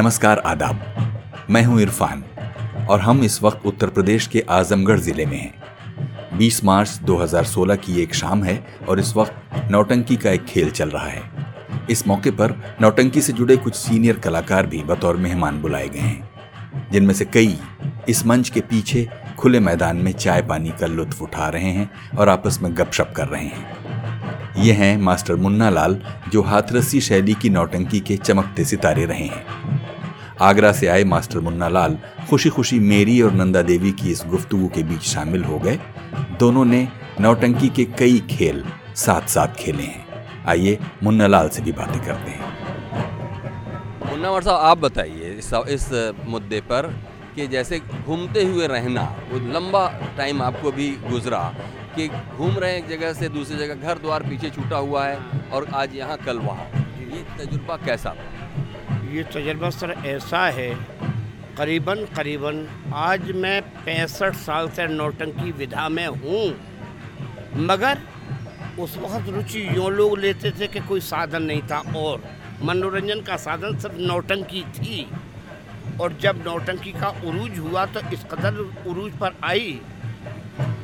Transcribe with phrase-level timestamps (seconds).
[0.00, 2.22] नमस्कार, आदाब। मैं हूँ इरफान
[2.90, 8.00] और हम इस वक्त उत्तर प्रदेश के आजमगढ़ ज़िले में हैं। 20 मार्च 2016 की
[8.02, 8.56] एक शाम है
[8.88, 11.22] और इस वक्त नौटंकी का एक खेल चल रहा है।
[11.90, 16.30] इस मौके पर नौटंकी से जुड़े कुछ सीनियर कलाकार भी बतौर मेहमान बुलाए गए हैं,
[16.92, 17.58] जिनमें से कई
[18.08, 19.08] इस मंच के पीछे
[19.38, 23.28] खुले मैदान में चाय पानी का लुत्फ उठा रहे हैं और आपस में गपशप कर
[23.28, 23.78] रहे हैं।
[24.58, 26.00] ये हैं मास्टर मुन्ना लाल
[26.32, 29.78] जो हाथरसी शैली की नौटंकी के चमकते सितारे रहे हैं।
[30.40, 31.96] आगरा से आए मास्टर मुन्ना लाल
[32.30, 35.78] खुशी खुशी मेरी और नंदा देवी की इस गुफ्तगु के बीच शामिल हो गए।
[36.38, 36.86] दोनों ने
[37.20, 38.64] नौटंकी के कई खेल
[38.96, 42.48] साथ साथ खेले हैं। आइए मुन्ना लाल से भी बातें करते हैं।
[44.06, 46.92] मुन्ना साहब आप बताइए इस, इस मुद्दे पर
[47.36, 49.02] कि जैसे घूमते हुए रहना
[49.32, 51.42] वो लंबा टाइम आपको भी गुजरा
[51.96, 55.18] कि घूम रहे हैं एक जगह से दूसरी जगह घर द्वार पीछे छूटा हुआ है
[55.52, 56.66] और आज यहाँ कल वहाँ।
[57.10, 58.14] ये तजुर्बा कैसा
[59.10, 60.68] ये तजर्बा सर ऐसा है,
[61.56, 62.66] करीबन करीबन
[62.96, 66.42] आज मैं पैंसठ साल से नौटंकी विधा में हूँ,
[67.60, 67.98] मगर
[68.78, 72.22] उस वक्त रुचि यूँ लोग लेते थे कि कोई साधन नहीं था और
[72.62, 75.06] मनोरंजन का साधन सिर्फ़ नौटंकी थी।
[76.00, 78.58] और जब नौटंकी का उरूज हुआ तो इस कदर
[78.90, 79.80] उरूज पर आई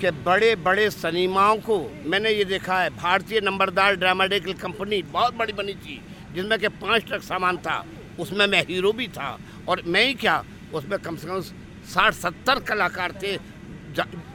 [0.00, 5.52] कि बड़े बड़े सनीमाओं को मैंने ये देखा है, भारतीय नंबरदार ड्रामाडेकल कंपनी बहुत बड़ी
[5.52, 6.00] बनी थी
[6.34, 7.84] जिसमें कि पाँच ट्रक सामान था।
[8.20, 10.42] उसमें मैं हीरो भी था और मैं ही क्या,
[10.74, 11.40] उसमें कम से कम
[11.86, 13.36] साठ, सत्तर कलाकार थे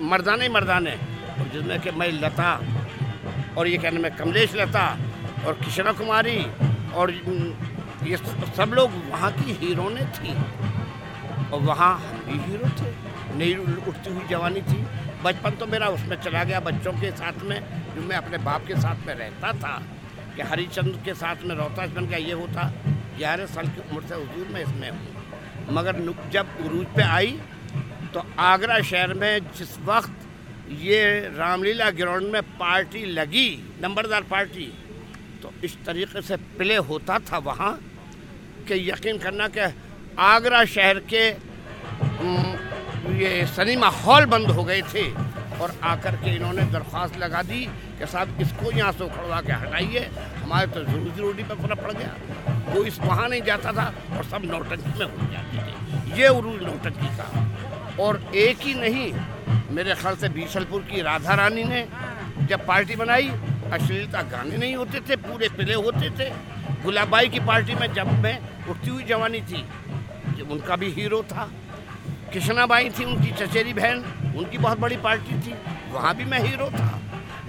[0.02, 2.52] मर्दाने मर्दाने। और जिसमें कि मैं लता,
[3.58, 4.86] और ये कहने में कमलेश लता,
[5.46, 6.38] और किशना कुमारी,
[6.94, 7.12] और
[8.04, 10.34] ये सब लोग वहाँ की हीरो ने थी।
[11.52, 12.92] और वहाँ हम भी हीरो थे।
[13.38, 13.54] नई
[13.88, 14.86] उठती हुई जवानी थी।
[15.24, 17.60] बचपन तो मेरा उसमें चला गया बच्चों के साथ में,
[17.96, 19.82] जो मैं अपने बाप के साथ में रहता था।
[20.36, 22.72] कि हरिचंद्र के साथ में रोहतास बन गया, ये होता
[23.18, 26.00] ग्यारह साल की उम्र से हजूर में इसमें हूँ। मगर
[26.32, 27.40] जब उरूज पे आई
[28.14, 30.28] तो आगरा शहर में जिस वक्त
[30.82, 31.04] ये
[31.36, 33.50] रामलीला ग्राउंड में पार्टी लगी,
[33.82, 34.72] नंबरदार पार्टी
[35.42, 37.74] तो इस तरीके से प्ले होता था वहाँ
[38.68, 39.74] कि यकीन करना कि
[40.22, 41.24] आगरा शहर के
[43.18, 45.04] ये सिनेमा हॉल बंद हो गए थे।
[45.62, 47.66] और आकर के इन्होंने दरख्वास्त लगा दी
[48.00, 51.92] कि साहब, इसको यहाँ से उखड़वा के हटाइए। हमारे तो ज़रूरी रोटी पर फ़र्क पड़
[51.94, 52.16] गया।
[52.68, 56.64] वो इस वहाँ नहीं जाता था और सब नौटंकी में हो जाते थे। ये उरूज
[56.64, 57.28] नौटंकी का।
[58.00, 59.12] और एक ही नहीं,
[59.72, 61.88] मेरे ख्याल से बीसलपुर की राधा रानी ने
[62.50, 63.30] जब पार्टी बनाई,
[63.74, 66.30] अश्लीलता गाने नहीं होते थे, पूरे पिले होते थे।
[66.84, 68.38] गुलाबाई की पार्टी में जब मैं
[68.70, 69.64] उठती हुई जवानी थी,
[70.38, 71.50] जब उनका भी हीरो था,
[72.34, 74.04] कृष्णाबाई थी उनकी चचेरी बहन
[74.38, 75.54] उनकी बहुत बड़ी पार्टी थी।
[75.94, 77.00] वहाँ भी मैं हीरो था।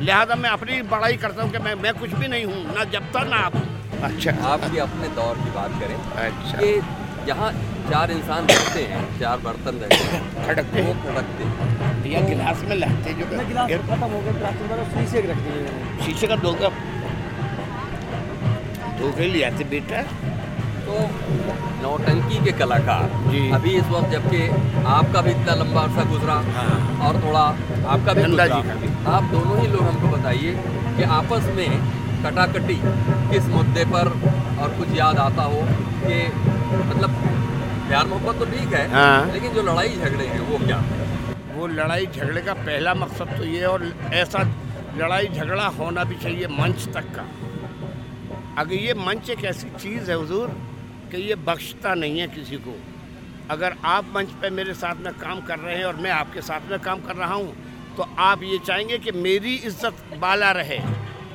[0.01, 3.11] लिहाजा मैं अपनी बड़ाई करता हूँ कि मैं मैं कुछ भी नहीं हूँ ना जब
[3.13, 3.57] तक ना आप।
[4.05, 6.71] अच्छा। आप भी अपने दौर की बात करें। अच्छा। कि
[7.29, 7.51] यहाँ
[7.91, 12.75] चार इंसान रहते हैं चार बर्तन रहते हैं। खड़कते वो खड़कते हैं। भैया गिलास में
[12.77, 16.81] लगते जो गिलास खत्म हो गया गिलास शीशे रखते हैं शीशे का दो कप
[18.99, 20.03] धोखे ले आते बेटा?
[20.93, 21.03] तो
[21.83, 24.41] नौटंकी के कलाकार। जी। अभी इस वक्त जबकि
[24.93, 27.45] आपका भी इतना लंबा अर्सा गुजरा हाँ। और थोड़ा
[27.95, 28.57] आपका भी गुजरा।
[29.13, 30.55] आप दोनों ही लोग हमको बताइए
[30.97, 31.71] कि आपस में
[32.25, 32.75] कटाकटी
[33.31, 34.09] किस मुद्दे पर
[34.63, 35.63] और कुछ याद आता हो
[36.03, 36.19] कि
[36.83, 37.17] मतलब
[37.89, 40.83] प्यार मोहब्बत तो ठीक है हाँ। लेकिन जो लड़ाई झगड़े हैं वो क्या?
[41.57, 44.43] वो लड़ाई झगड़े का पहला मकसद तो ये और ऐसा
[44.99, 47.25] लड़ाई झगड़ा होना भी चाहिए मंच तक का।
[48.59, 50.55] अगर ये मंच एक ऐसी चीज़ है हजूर
[51.13, 52.75] कि ये बख्शता नहीं है किसी को।
[53.51, 56.71] अगर आप मंच पे मेरे साथ में काम कर रहे हैं और मैं आपके साथ
[56.71, 57.55] में काम कर रहा हूँ
[57.97, 60.79] तो आप ये चाहेंगे कि मेरी इज़्ज़त बाला रहे।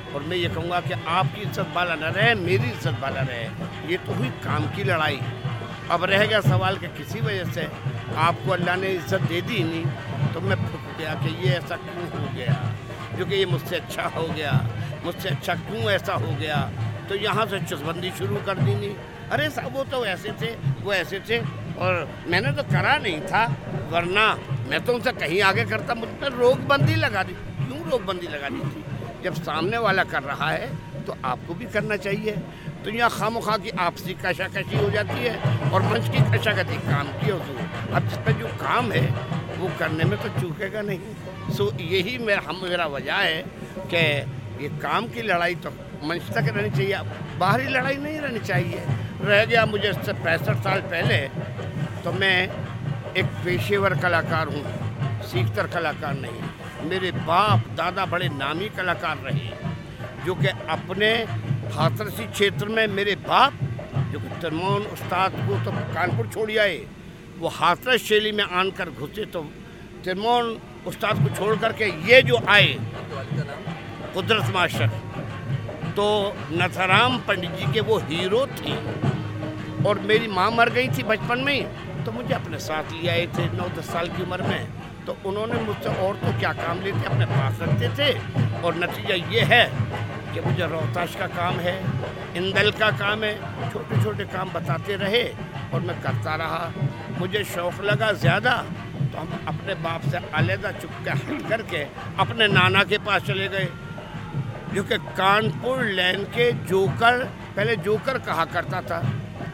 [0.08, 3.96] और मैं ये कहूँगा कि आपकी इज़्ज़त बाला न रहे, मेरी इज़्ज़त बाला रहे। ये
[4.06, 5.20] तो हुई काम की लड़ाई।
[5.90, 7.66] अब रह गया सवाल कि किसी वजह से
[8.18, 12.08] आपको अल्लाह ने इज़्ज़त दे दी नहीं तो मैं फुक गया कि ये ऐसा क्यों
[12.10, 12.54] हो गया?
[13.14, 14.52] क्योंकि ये मुझसे अच्छा हो गया।
[15.04, 16.58] मुझसे अच्छा क्यों ऐसा हो गया?
[17.08, 18.94] तो यहाँ से चुसबंदी शुरू कर दी नहीं।
[19.32, 20.50] अरे साहब, वो तो ऐसे थे,
[20.82, 21.38] वो ऐसे थे,
[21.78, 23.44] और मैंने तो करा नहीं था,
[23.90, 24.26] वरना
[24.70, 28.60] मैं तो उनसे कहीं आगे करता, मुझ पर रोकबंदी लगा दी। क्यों रोकबंदी लगा दी
[28.70, 28.84] थी?
[29.24, 30.66] जब सामने वाला कर रहा है
[31.06, 32.32] तो आपको भी करना चाहिए।
[32.84, 35.36] तो यहाँ खाम खा की आपसी कशाकशी हो जाती है,
[35.70, 39.06] और मंच की कशाकशी काम की होती है अब पर जो काम है,
[39.58, 43.42] वो करने में तो चूकेगा नहीं। सो यही मेरा, हम, मेरा वजह है
[43.92, 44.04] कि
[44.62, 45.70] ये काम की लड़ाई तो
[46.04, 46.98] मंच तक रहनी चाहिए।
[47.38, 48.82] बाहरी लड़ाई नहीं रहनी चाहिए।
[49.20, 51.16] रह गया मुझे पैंसठ साल पहले
[52.02, 52.36] तो मैं
[53.14, 54.62] एक पेशेवर कलाकार हूँ
[55.24, 59.48] सीखतर कलाकार नहीं। मेरे बाप, दादा बड़े नामी कलाकार रहे,
[60.24, 61.10] जो कि अपने
[61.74, 63.52] हाथरसी क्षेत्र में मेरे बाप,
[64.12, 66.78] जो कि तिरमोन उस्ताद को तो कानपुर छोड़ आए,
[67.38, 69.42] वो हाथरस शैली में आनकर घुसे तो
[70.04, 72.76] तिरमोन उस्ताद को छोड़ करके ये जो आए,
[74.14, 74.88] कुदरत मास्टर
[75.96, 76.06] तो
[76.52, 78.76] नथाराम पंडित जी के वो हीरो थे।
[79.86, 81.62] और मेरी माँ मर गई थी बचपन में ही
[82.04, 84.66] तो मुझे अपने साथ ले आए थे नौ दस साल की उम्र में।
[85.06, 88.08] तो उन्होंने मुझसे और तो क्या काम लेते अपने पास रखते थे।
[88.60, 89.64] और नतीजा ये है
[90.34, 91.76] कि मुझे रोहताश का काम है,
[92.36, 95.22] इंदल का काम है छोटे छोटे काम बताते रहे
[95.74, 96.72] और मैं करता रहा।
[97.18, 98.52] मुझे शौक़ लगा ज़्यादा
[98.94, 101.82] तो हम अपने बाप से अलहदा चुप के हट करके
[102.20, 103.68] अपने नाना के पास चले गए।
[104.74, 107.24] जो कि कानपुर लैन के जोकर,
[107.56, 109.00] पहले जोकर कहा करता था।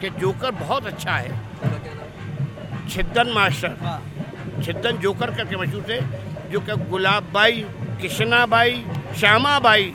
[0.05, 1.33] कि जोकर बहुत अच्छा है।
[2.89, 6.01] छिद्दन मास्टर। छिद्दन जोकर करके मशहूर थे
[6.51, 7.65] जो कि गुलाब बाई
[8.01, 8.85] कृष्णा बाई
[9.19, 9.95] श्यामा बाई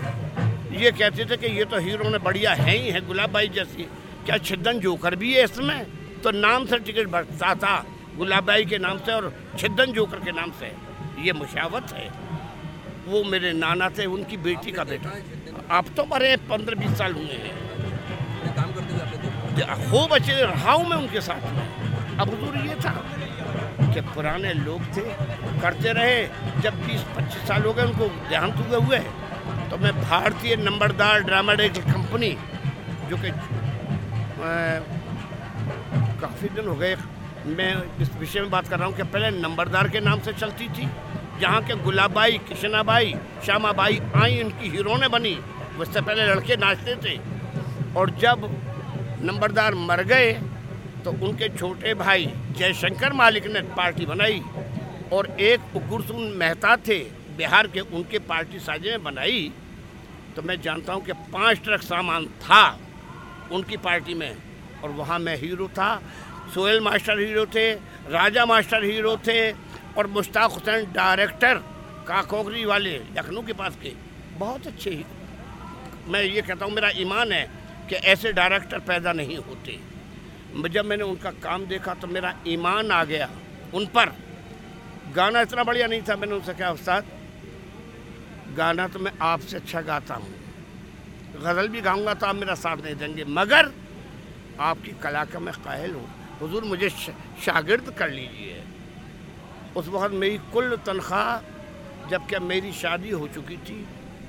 [0.73, 3.83] ये कहते थे कि ये तो हीरो ने बढ़िया है ही है गुलाब बाई जैसी।
[4.25, 5.85] क्या छिद्दन जोकर भी है इसमें?
[6.21, 7.75] तो नाम से टिकट बढ़ता था
[8.17, 10.71] गुलाब बाई के नाम से और छिद्दन जोकर के नाम से।
[11.21, 12.07] ये मुशावत है।
[13.07, 17.39] वो मेरे नाना थे उनकी बेटी का बेटा। अब तो बड़े पंद्रह बीस साल हुए
[17.45, 17.57] हैं।
[18.47, 18.88] जाते
[19.89, 21.41] खूब अच्छे रहा हूँ मैं उनके साथ
[22.21, 22.91] अब हजूर ये था
[23.93, 25.01] कि पुराने लोग थे,
[25.61, 26.17] करते रहे,
[26.61, 28.99] जब बीस पच्चीस साल हो गए उनको देहांत हुए हुए
[29.69, 32.29] तो मैं भारतीय नंबरदार ड्रामाडेक कंपनी,
[33.09, 33.31] जो कि
[36.21, 36.95] काफ़ी दिन हो गए,
[37.47, 40.67] मैं इस विषय में बात कर रहा हूँ कि पहले नंबरदार के नाम से चलती
[40.69, 40.87] थी,
[41.41, 43.13] जहाँ के गुलाबाई कृष्णाबाई
[43.45, 45.37] श्यामाबाई आई, इनकी हीरोने बनी
[45.79, 47.17] उससे पहले लड़के नाचते थे।
[47.99, 48.49] और जब
[49.21, 50.31] नंबरदार मर गए
[51.05, 52.25] तो उनके छोटे भाई
[52.57, 54.41] जयशंकर मालिक ने पार्टी बनाई
[55.13, 56.99] और एक उग्रसुन मेहता थे,
[57.37, 59.51] बिहार के उनके पार्टी साजे में बनाई।
[60.35, 62.63] तो मैं जानता हूँ कि पाँच ट्रक सामान था
[63.51, 64.35] उनकी पार्टी में
[64.83, 65.95] और वहाँ मैं हीरो था।
[66.53, 67.71] सोहेल मास्टर हीरो थे,
[68.09, 69.51] राजा मास्टर हीरो थे
[69.97, 71.55] और मुश्ताक हुसैन डायरेक्टर
[72.07, 73.93] काकोगरी वाले लखनऊ के पास के
[74.37, 75.03] बहुत अच्छे
[76.07, 77.47] मैं ये कहता हूँ, मेरा ईमान है
[77.89, 79.79] कि ऐसे डायरेक्टर पैदा नहीं होते।
[80.69, 83.29] जब मैंने उनका काम देखा तो मेरा ईमान आ गया
[83.73, 84.11] उन पर।
[85.15, 87.05] गाना इतना बढ़िया नहीं था, मैंने उनसे कहा, उस्ताद,
[88.57, 90.33] गाना तो मैं आपसे अच्छा गाता हूँ।
[91.35, 93.71] गज़ल भी गाऊँगा तो आप मेरा साथ नहीं देंगे, मगर
[94.61, 96.07] आपकी कला का मैं कायल हूँ।
[96.41, 98.63] हुजूर, मुझे शागिर्द कर लीजिए।
[99.77, 103.85] उस वक्त मेरी कुल तनख्वाह जब क्या मेरी शादी हो चुकी थी,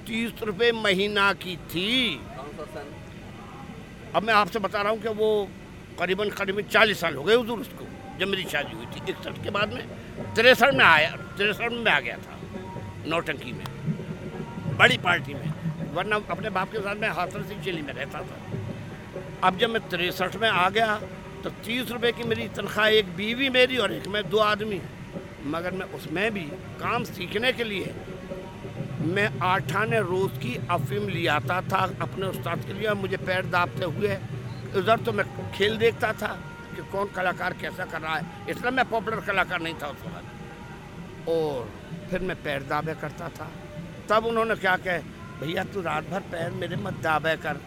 [0.07, 2.21] तीस रुपये महीना की थी।
[4.15, 5.49] अब मैं आपसे बता रहा हूँ कि वो
[5.99, 7.85] करीबन करीबन चालीस साल हो गए उधर उसको,
[8.19, 9.85] जब मेरी शादी हुई थी। इकसठ के बाद में
[10.35, 12.39] तिरसठ में आया, तिरसठ में आ गया था,
[13.07, 13.65] नौटंकी में,
[14.79, 15.49] बड़ी पार्टी में,
[15.95, 18.39] वरना अपने बाप के साथ मैं हाथर सिंह जेली में रहता था।
[19.45, 21.01] अब जब मैं तिरसठ में आ गया
[21.43, 24.81] तो तीस रुपए की मेरी तनख्वाह, एक बीवी मेरी और एक मैं, दो आदमी
[25.47, 26.43] मगर मैं, उसमें भी
[26.81, 27.95] काम सीखने के लिए
[29.01, 33.85] मैं आठाने रोज़ की अफीम ले आता था अपने उस्ताद के लिए मुझे पैर दाबते
[33.87, 34.17] हुए।
[34.77, 36.29] उधर तो मैं खेल देखता था
[36.77, 41.29] कि कौन कलाकार कैसा कर रहा है। इसलिए मैं पॉपुलर कलाकार नहीं था उस वक्त।
[41.29, 41.71] और
[42.11, 43.51] फिर मैं पैर दाबे करता था।
[44.11, 44.99] तब उन्होंने क्या कहे,
[45.41, 47.61] भैया, तू रात भर पैर मेरे मत दाबे कर।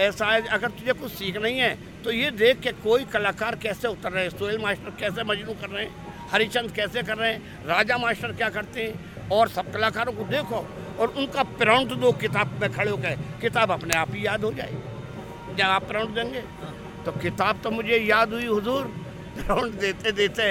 [0.00, 1.74] ऐसा है, अगर तुझे कुछ सीख नहीं है
[2.04, 4.30] तो ये देख के कोई कलाकार कैसे उतर रहे हैं?
[4.30, 6.28] सोहेल मास्टर कैसे मजनू कर रहे हैं?
[6.30, 7.66] हरिचंद कैसे कर रहे हैं?
[7.66, 9.11] राजा मास्टर क्या करते हैं?
[9.32, 10.66] और सब कलाकारों को देखो
[10.98, 14.76] और उनका प्राउंड दो किताब में खड़े होकर किताब अपने आप ही याद हो जाए
[15.56, 16.42] जब आप प्राउंड देंगे
[17.04, 18.84] तो किताब तो मुझे याद हुई हुजूर।
[19.36, 20.44] प्राउंड देते देते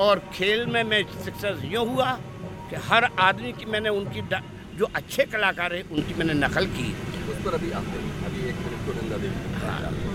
[0.00, 2.10] और खेल में मैं सक्सेस यूँ हुआ
[2.70, 4.22] कि हर आदमी की मैंने उनकी
[4.78, 6.88] जो अच्छे कलाकार हैं उनकी मैंने नकल की।
[7.32, 7.84] उस पर अभी आप
[8.26, 9.38] अभी एक मिनट को नंदा देवी
[10.02, 10.11] ये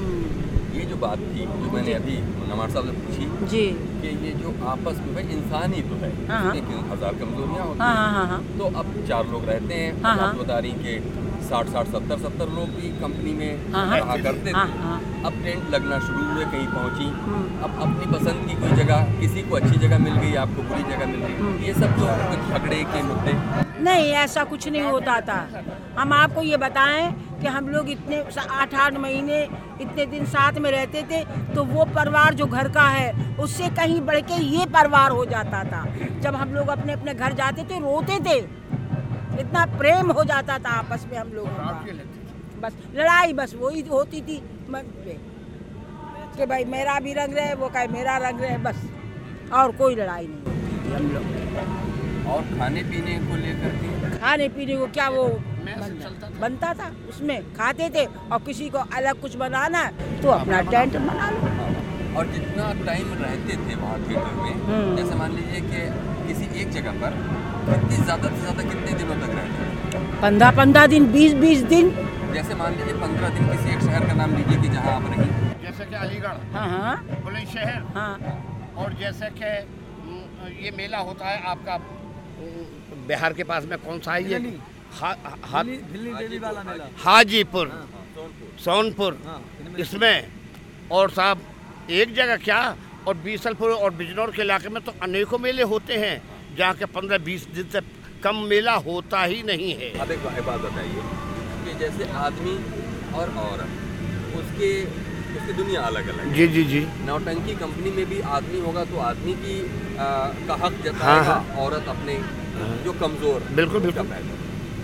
[0.97, 2.17] जो बात थी जो मैंने अभी
[2.49, 3.65] नवार साहब से पूछी जी
[4.01, 7.79] कि ये जो आपस में भाई इंसान ही तो है हाँ। लेकिन हज़ार कमजोरियाँ होती
[7.79, 10.71] हाँ हैं हाँ हाँ तो अब चार लोग रहते हैं हाँ, आप हाँ। बता रही
[10.79, 14.79] कि साठ साठ सत्तर सत्तर लोग भी कंपनी में हाँ, हाँ। रहा करते हाँ, थे
[14.79, 19.13] हाँ। अब टेंट लगना शुरू हुए कहीं पहुँची हम्म। अब अपनी पसंद की कोई जगह
[19.19, 22.11] किसी को अच्छी जगह मिल गई आपको बुरी जगह मिल हम्म। गई ये सब तो
[22.25, 23.37] कुछ झगड़े के मुद्दे
[23.81, 25.39] नहीं ऐसा कुछ नहीं होता था
[25.97, 27.03] हम आपको ये बताएँ
[27.41, 29.41] कि हम लोग इतने आठ आठ महीने
[29.81, 33.99] इतने दिन साथ में रहते थे तो वो परिवार जो घर का है उससे कहीं
[34.01, 35.83] बढ़ के ये परिवार हो जाता था।
[36.21, 38.37] जब हम लोग अपने अपने घर जाते थे रोते थे
[39.41, 41.65] इतना प्रेम हो जाता था आपस में हम लोगों का।
[42.61, 45.17] बस लड़ाई बस वही होती थी मन पे
[46.37, 48.87] कि भाई मेरा भी रंग रहे वो कहे मेरा रंग रहे बस
[49.53, 51.23] और कोई लड़ाई नहीं होती हम लोग।
[52.27, 55.23] और खाने पीने को लेकर खाने पीने को क्या वो
[56.39, 60.97] बनता था। उसमें खाते थे और किसी को अलग कुछ बनाना है तो अपना टेंट
[60.97, 65.81] बना लो। और जितना टाइम रहते थे वहाँ थिएटर में हम्म। जैसे मान लीजिए कि
[66.27, 67.11] किसी एक जगह पर
[67.67, 71.89] कितनी ज़्यादा से ज़्यादा कितने दिनों तक रहते पंद्रह पंद्रह दिन बीस बीस दिन।
[72.33, 75.27] जैसे मान लीजिए पंद्रह दिन किसी एक शहर का नाम लीजिए कि जहाँ आप रही।
[75.65, 79.51] जैसे कि अलीगढ़ हाँ हाँ। बुलंदशहर। हाँ। और जैसे कि
[80.63, 81.77] ये मेला होता है आपका
[83.07, 84.39] बिहार के पास में कौन सा है ये?
[84.99, 86.37] हा, हा, दिल्ली दिल्ली
[87.03, 87.71] हाजीपुर
[88.65, 89.41] सोनपुर हाँ,
[89.79, 90.27] इसमें।
[90.91, 91.41] और साहब
[91.99, 92.61] एक जगह क्या?
[93.07, 96.15] और बीसलपुर और बिजनौर के इलाके में तो अनेकों मेले होते हैं
[96.57, 97.81] जहाँ के पंद्रह बीस दिन से
[98.23, 101.01] कम मेला होता ही नहीं है। अब एक बात बताइए
[101.65, 102.55] कि जैसे आदमी
[103.19, 104.71] और औरत उसके
[105.37, 109.33] उसकी दुनिया अलग अलग जी जी जी। नौटंकी कंपनी में भी आदमी होगा तो आदमी
[109.45, 110.07] की आ,
[110.47, 112.17] का हक हाँ, जताएगा हाँ। औरत अपने
[112.83, 114.07] जो कमज़ोर बिल्कुल, बिल्कुल।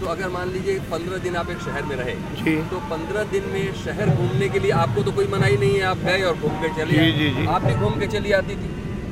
[0.03, 3.43] तो अगर मान लीजिए पंद्रह दिन आप एक शहर में रहे जी। तो पंद्रह दिन
[3.51, 6.57] में शहर घूमने के लिए आपको तो कोई मनाही नहीं है आप गए और घूम
[6.62, 8.67] के चले जी, जी, जी। आप भी घूम के चली आती थी?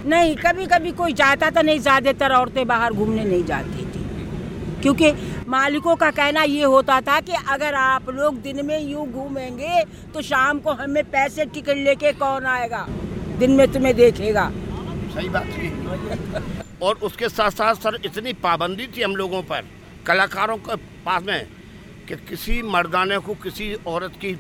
[0.06, 4.04] नहीं कभी कभी कोई जाता था नहीं ज़्यादातर औरतें बाहर घूमने नहीं जाती थी।
[4.82, 5.12] क्योंकि
[5.50, 9.84] मालिकों का कहना ये होता था कि अगर आप लोग दिन में यूँ घूमेंगे
[10.14, 12.86] तो शाम को हमें पैसे टिकट लेके कौन आएगा?
[13.40, 14.52] दिन में तुम्हें देखेगा।
[15.14, 15.70] सही बात है
[16.82, 19.64] और उसके साथ साथ सर इतनी पाबंदी थी हम लोगों पर।
[20.08, 21.48] कलाकारों के पास में
[22.08, 24.32] कि किसी मर्दाने को किसी औरत की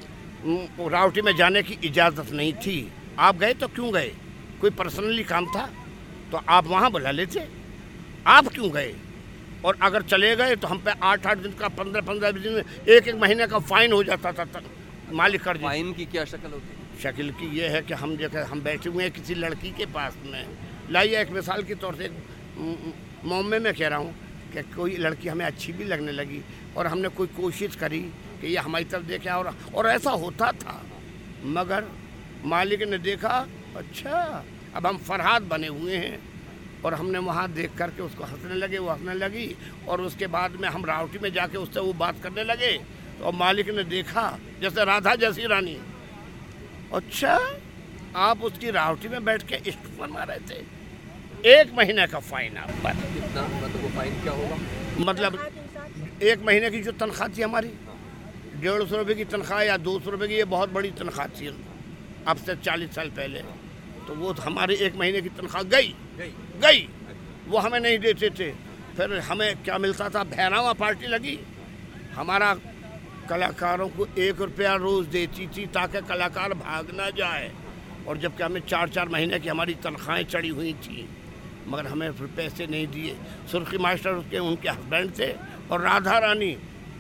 [0.90, 4.12] रावटी में जाने की इजाज़त नहीं थी। आप गए तो क्यों गए?
[4.62, 5.66] कोई पर्सनली काम था?
[6.32, 7.48] तो आप वहाँ बुला लेते।
[8.28, 8.94] आप क्यों गए?
[9.66, 12.58] और अगर चले गए तो हम पे आठ आठ दिन का पंद्रह पंद्रह दिन
[12.90, 14.64] एक एक महीने का फाइन हो जाता था तक
[15.14, 16.68] मालिक कर फाइन की क्या शक्ल होती?
[16.68, 19.86] है शक्ल की ये है कि हम जैसे हम बैठे हुए हैं किसी लड़की के
[19.94, 20.46] पास में।
[20.92, 22.10] लाइए एक मिसाल के तौर से
[23.26, 24.16] मोमे में कह रहा हूँ।
[24.54, 26.42] कि कोई लड़की हमें अच्छी भी लगने लगी
[26.78, 28.00] और हमने कोई कोशिश करी
[28.42, 30.82] कि ये हमारी तरफ़ देखे और और ऐसा होता था।
[31.44, 31.86] मगर
[32.46, 34.44] मालिक ने देखा अच्छा
[34.76, 36.20] अब हम फरहाद बने हुए हैं।
[36.86, 39.56] और हमने वहाँ देख करके उसको हंसने लगे, वो हंसने लगी
[39.88, 42.72] और उसके बाद में हम रावटी में जाके उससे वो बात करने लगे।
[43.24, 44.24] और मालिक ने देखा,
[44.62, 45.78] जैसे राधा जैसी रानी
[46.94, 47.38] अच्छा
[48.16, 50.64] आप उसकी रावटी में बैठ के इष्ट फरमा रहे थे।
[51.46, 53.42] एक महीने का फाइन आप पर कितना?
[53.42, 54.58] मतलब वो फाइन क्या होगा?
[55.00, 55.52] मतलब
[56.24, 57.68] एक महीने की जो तनख्वाह थी हमारी
[58.56, 61.64] डेढ़ सौ रुपये की तनख्वाह या दो सौ रुपये की ये बहुत बड़ी तनख्वाह थी।
[62.28, 63.40] अब से चालीस साल पहले।
[64.08, 66.90] तो वो तो हमारी एक महीने की तनख्वाह गई। गई। गई।
[67.48, 68.52] वो हमें नहीं देते थे।
[68.98, 70.24] फिर हमें क्या मिलता था?
[70.24, 71.40] भैरावा पार्टी लगी।
[72.14, 72.54] हमारा
[73.30, 77.52] कलाकारों को एक रुपया रोज़ देती थी ताकि कलाकार भाग ना जाए।
[78.08, 81.10] और जबकि हमें चार चार महीने की हमारी तनख्वाहें चढ़ी हुई थी।
[81.68, 83.16] मगर हमें फिर पैसे नहीं दिए।
[83.52, 85.32] सुर्खी मास्टर उसके उनके हस्बैंड थे
[85.72, 86.56] और राधा रानी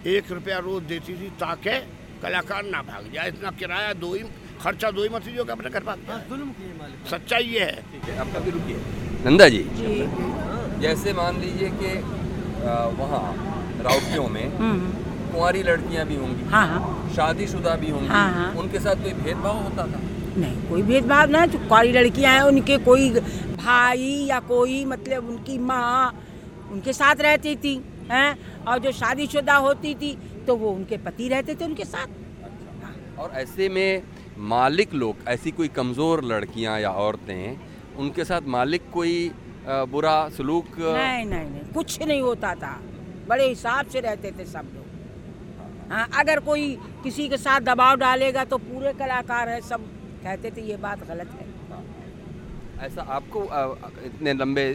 [0.07, 1.77] एक रुपया रोज़ देती थी ताकि
[2.21, 4.23] कलाकार ना भाग जाए। इतना किराया दो ही
[4.63, 8.03] खर्चा दो ही मत जो कि अपने घर भाग किए मालिक। सच्चाई ये है। ठीक
[8.09, 8.77] है आपका भी रुकिए।
[9.25, 11.93] नंदा जी। जी। जैसे मान लीजिए कि
[12.97, 13.23] वहाँ
[13.83, 14.91] राउटियों में हम्म,
[15.31, 19.57] कुंवारी लड़कियाँ भी होंगी हाँ हाँ। शादीशुदा भी होंगी हाँ, हाँ। उनके साथ कोई भेदभाव
[19.63, 19.99] होता था?
[20.37, 25.57] नहीं कोई भेदभाव ना जो कुआरी लड़कियाँ हैं उनके कोई भाई या कोई मतलब उनकी
[25.59, 26.11] माँ
[26.71, 27.75] उनके साथ रहती थी
[28.11, 28.37] हैं?
[28.65, 30.15] और जो शादीशुदा होती थी
[30.47, 34.03] तो वो उनके पति रहते थे उनके साथ। और ऐसे में
[34.49, 39.31] मालिक लोग ऐसी कोई कमज़ोर लड़कियाँ या औरतें उनके साथ मालिक कोई
[39.67, 42.79] बुरा सलूक नहीं नहीं नहीं कुछ नहीं होता था।
[43.27, 48.43] बड़े हिसाब से रहते थे सब लोग। हाँ अगर कोई किसी के साथ दबाव डालेगा
[48.45, 49.89] तो पूरे कलाकार है सब
[50.23, 51.45] कहते थे ये बात गलत है।
[52.81, 53.43] ऐसा आपको
[54.05, 54.69] इतने लंबे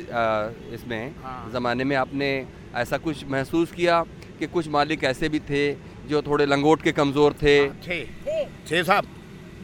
[0.74, 2.28] इसमें हाँ। ज़माने में आपने
[2.76, 4.02] ऐसा कुछ महसूस किया
[4.38, 5.62] कि कुछ मालिक ऐसे भी थे
[6.08, 7.56] जो थोड़े लंगोट के कमज़ोर थे?
[7.68, 9.06] थे। थे। थे साहब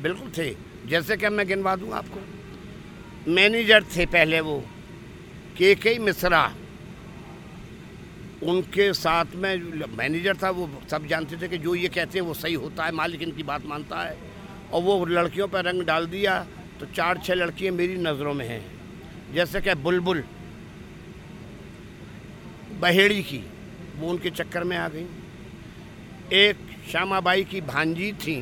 [0.02, 0.50] बिल्कुल थे।
[0.88, 2.20] जैसे कि मैं गिनवा दूँ आपको।
[3.32, 4.58] मैनेजर थे पहले वो
[5.58, 6.44] के के मिश्रा।
[8.42, 9.56] उनके साथ में
[9.96, 12.92] मैनेजर था वो सब जानते थे कि जो ये कहते हैं वो सही होता है
[12.92, 14.16] मालिक इनकी बात मानता है।
[14.72, 16.38] और वो लड़कियों पर रंग डाल दिया
[16.80, 18.62] तो चार छह लड़कियाँ मेरी नज़रों में हैं।
[19.34, 20.22] जैसे कि बुलबुल
[22.80, 23.42] बहेड़ी की,
[23.96, 25.06] वो उनके चक्कर में आ गई।
[26.36, 26.56] एक
[26.90, 28.36] श्यामाबाई की भांजी थी,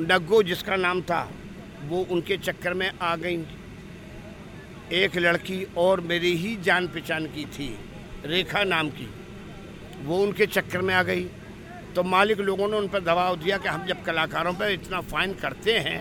[0.00, 1.20] नग्गो जिसका नाम था,
[1.84, 3.44] वो उनके चक्कर में आ गई।
[4.94, 7.68] एक लड़की और मेरी ही जान पहचान की थी,
[8.24, 9.08] रेखा नाम की,
[10.02, 11.26] वो उनके चक्कर में आ गई।
[11.94, 15.34] तो मालिक लोगों ने उन पर दबाव दिया कि हम जब कलाकारों पर इतना फाइन
[15.36, 16.00] करते हैं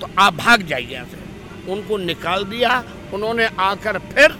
[0.00, 2.82] तो आप भाग जाइए यहाँ से। उनको निकाल दिया,
[3.14, 4.36] उन्होंने आकर फिर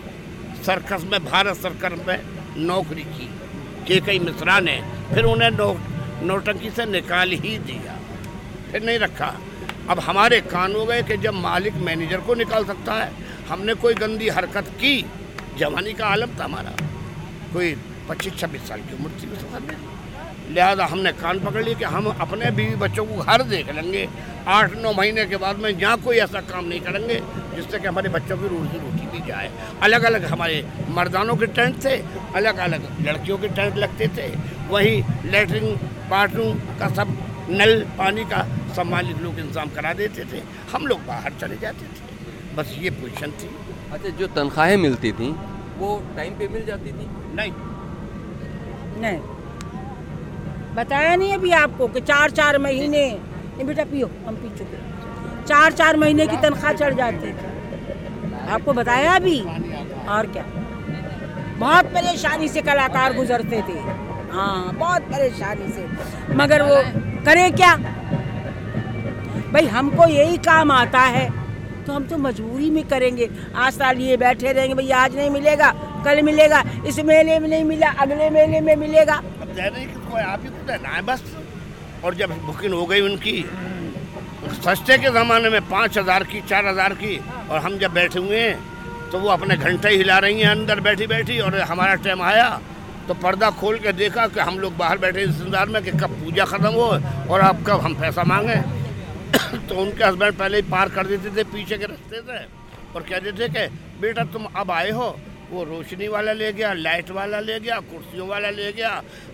[0.66, 2.18] सर्कस में, भारत सर्कस में
[2.58, 3.28] नौकरी की
[3.87, 4.80] के कई मिश्रा ने।
[5.12, 5.72] फिर उन्हें नो,
[6.22, 7.96] नोटंकी से निकाल ही दिया,
[8.70, 9.34] फिर नहीं रखा।
[9.90, 13.12] अब हमारे कान हो गए कि जब मालिक मैनेजर को निकाल सकता है,
[13.48, 15.04] हमने कोई गंदी हरकत की,
[15.58, 16.76] जवानी का आलम था हमारा।
[17.52, 17.75] कोई
[18.08, 19.44] पच्चीस, छब्बीस साल की उम्र थी उस
[20.49, 24.09] लिहाजा हमने कान पकड़ लिया कि हम अपने बीवी बच्चों को घर देख लेंगे।
[24.49, 27.21] आठ नौ महीने के बाद में यहाँ कोई ऐसा काम नहीं करेंगे
[27.55, 29.50] जिससे कि हमारे बच्चों की रोजी रोटी भी जाए।
[29.83, 30.64] अलग अलग हमारे
[30.97, 31.97] मर्दानों के टेंट थे
[32.37, 34.28] अलग अलग लड़कियों के टेंट लगते थे।
[34.71, 35.75] वही लेटरिन
[36.11, 37.17] बाथरूम का सब
[37.50, 41.87] नल पानी का सब मालिक लोग इंतज़ाम करा देते थे। हम लोग बाहर चले जाते
[41.87, 43.50] थे। बस ये पोजिशन थी।
[43.93, 45.31] अच्छा जो तनख्वाहें मिलती थी
[45.78, 47.07] वो टाइम पे मिल जाती थी?
[47.35, 47.52] नहीं।
[49.02, 49.37] नहीं।
[50.75, 53.08] बताया नहीं अभी आपको कि चार चार महीने।
[53.64, 54.76] बेटा, पियो, हम पी चुके
[55.46, 59.40] चार चार महीने की तनख्वाह चढ़ जाती थी आपको बताया अभी?
[60.08, 60.44] और क्या?
[61.58, 63.78] बहुत परेशानी से कलाकार गुजरते थे।
[64.32, 66.82] हाँ बहुत परेशानी से। मगर वो
[67.25, 67.75] करे क्या?
[69.52, 71.28] भाई, हमको यही काम आता है।
[71.87, 75.70] तो हम तो मजबूरी में करेंगे। आज साल ये बैठे रहेंगे, भाई, आज नहीं मिलेगा,
[76.04, 79.22] कल मिलेगा, इस मेले में नहीं मिला, अगले मेले में मिलेगा।
[79.58, 81.22] दे रही कि कोई आप ही को देना है बस।
[82.04, 83.36] और जब बुकिंग हो गई उनकी,
[84.56, 87.16] सस्ते के ज़माने में पाँच हज़ार की, चार हज़ार की,
[87.50, 91.06] और हम जब बैठे हुए हैं तो वो अपने घंटे हिला रही हैं, अंदर बैठी
[91.06, 92.48] बैठी और हमारा टाइम आया
[93.08, 96.44] तो पर्दा खोल के देखा कि हम लोग बाहर बैठे इंतज़ार में कि कब पूजा
[96.46, 96.88] ख़त्म हो,
[97.30, 98.56] और अब कब हम पैसा मांगे।
[99.68, 102.44] तो उनके हस्बैंड पहले ही पार कर देते थे, पीछे के रास्ते से,
[102.94, 103.66] और कहते थे कि,
[104.00, 105.08] बेटा तुम अब आए हो
[105.50, 108.90] वो रोशनी वाला ले गया लाइट वाला ले गया, कुर्सियों वाला ले गया।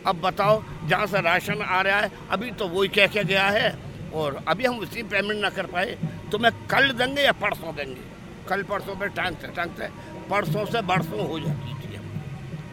[0.07, 3.77] अब बताओ, जहाँ से राशन आ रहा है, अभी तो वही कह के गया है?
[4.15, 5.97] और अभी हम उसी पेमेंट ना कर पाए
[6.33, 8.01] तो मैं कल देंगे या परसों देंगे?
[8.49, 9.89] कल परसों पर टांगते टांगते
[10.31, 11.99] परसों से बरसों हो जाती थी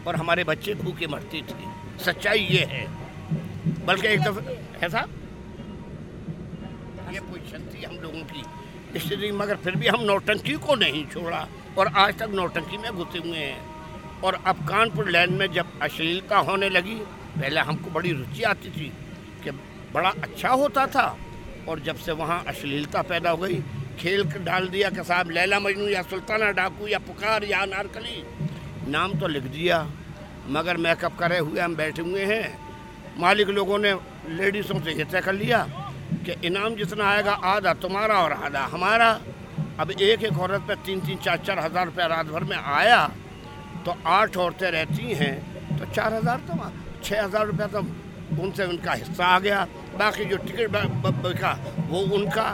[0.06, 2.86] और हमारे बच्चे भूखे मरती थी। सच्चाई ये है।
[3.86, 5.10] बल्कि एक दफ़ा, है साहब?
[7.12, 8.42] ये पोजिशन थी हम लोगों की।
[8.96, 11.46] इसलिए मगर फिर भी हम नौटंकी को नहीं छोड़ा।
[11.78, 13.72] और आज तक नौटंकी में घुसे हुए हैं।
[14.20, 16.94] और अब कानपुर लैंड में जब अश्लीलता होने लगी,
[17.36, 18.92] पहले हमको बड़ी रुचि आती थी
[19.44, 19.50] कि
[19.94, 21.18] बड़ा अच्छा होता था।
[21.68, 23.62] और जब से वहाँ अश्लीलता पैदा हो गई,
[23.98, 28.22] खेल डाल दिया कि साहब, लैला मजनू या सुल्ताना डाकू या पुकार या अनारकली,
[28.90, 29.86] नाम तो लिख दिया।
[30.48, 32.58] मगर मेकअप करे हुए हम बैठे हुए हैं।
[33.18, 33.92] मालिक लोगों ने
[34.28, 35.66] लेडीज़ों से ये तय कर लिया
[36.26, 39.20] कि इनाम जितना आएगा, आधा तुम्हारा और आधा हमारा।
[39.80, 43.00] अब एक एक औरत पर तीन तीन, चार चार हज़ार रुपया रात भर में आया
[43.84, 45.34] तो आठ औरतें रहती हैं
[45.78, 46.70] तो चार हज़ार तो
[47.02, 47.80] छः हज़ार रुपया तो
[48.32, 49.64] उनसे उनका हिस्सा आ गया।
[49.98, 50.70] बाकी जो टिकट
[51.06, 51.52] बिका,
[51.88, 52.44] वो उनका।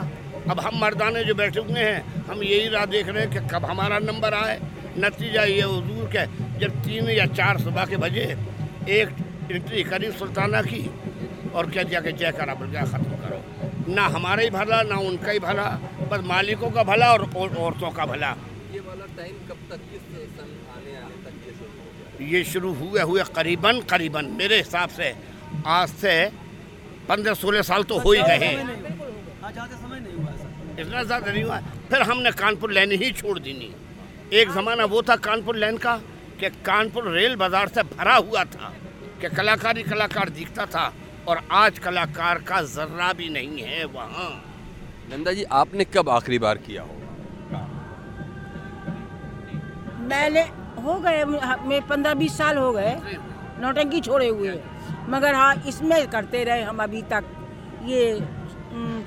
[0.49, 3.65] अब हम मर्दाने जो बैठे हुए हैं, हम यही राह देख रहे हैं कि कब
[3.65, 4.59] हमारा नंबर आए।
[4.97, 6.25] नतीजा ये हजूर के,
[6.59, 8.25] जब तीन या चार सुबह के बजे
[8.89, 9.15] एक
[9.51, 10.83] एंट्री करी सुल्ताना की,
[11.55, 15.31] और क्या जाके जय करा बोल गया, ख़त्म करो। ना हमारा ही भला, ना उनका
[15.31, 15.67] ही भला।
[16.09, 18.35] बस मालिकों का भला और औरतों का भला।
[18.73, 20.03] ये वाला टाइम कब तक किस
[20.39, 22.27] आने आने तक ये शुरू हो गया?
[22.27, 25.13] ये शुरू हुए हुए करीबन करीबन मेरे हिसाब से
[25.67, 26.13] आज से
[27.09, 28.55] पंद्रह सोलह साल तो हो ही गए हैं।
[30.79, 33.73] इतना ज़्यादा नहीं हुआ। फिर हमने कानपुर लाइन ही छोड़ दी नहीं।
[34.39, 35.95] एक ज़माना वो था कानपुर लाइन का
[36.39, 38.73] कि कानपुर रेल बाज़ार से भरा हुआ था
[39.21, 40.91] कि कलाकारी कलाकार दिखता था
[41.27, 44.29] और आज कलाकार का जर्रा भी नहीं है वहाँ।
[45.11, 46.95] नंदा जी आपने कब आखिरी बार किया हो
[50.09, 50.41] मैंने
[50.83, 51.23] हो गए
[51.69, 52.93] मैं पंद्रह बीस साल हो गए
[53.61, 54.51] नौटंकी छोड़े हुए।
[55.09, 57.23] मगर हाँ इसमें करते रहे हम अभी तक।
[57.85, 58.03] ये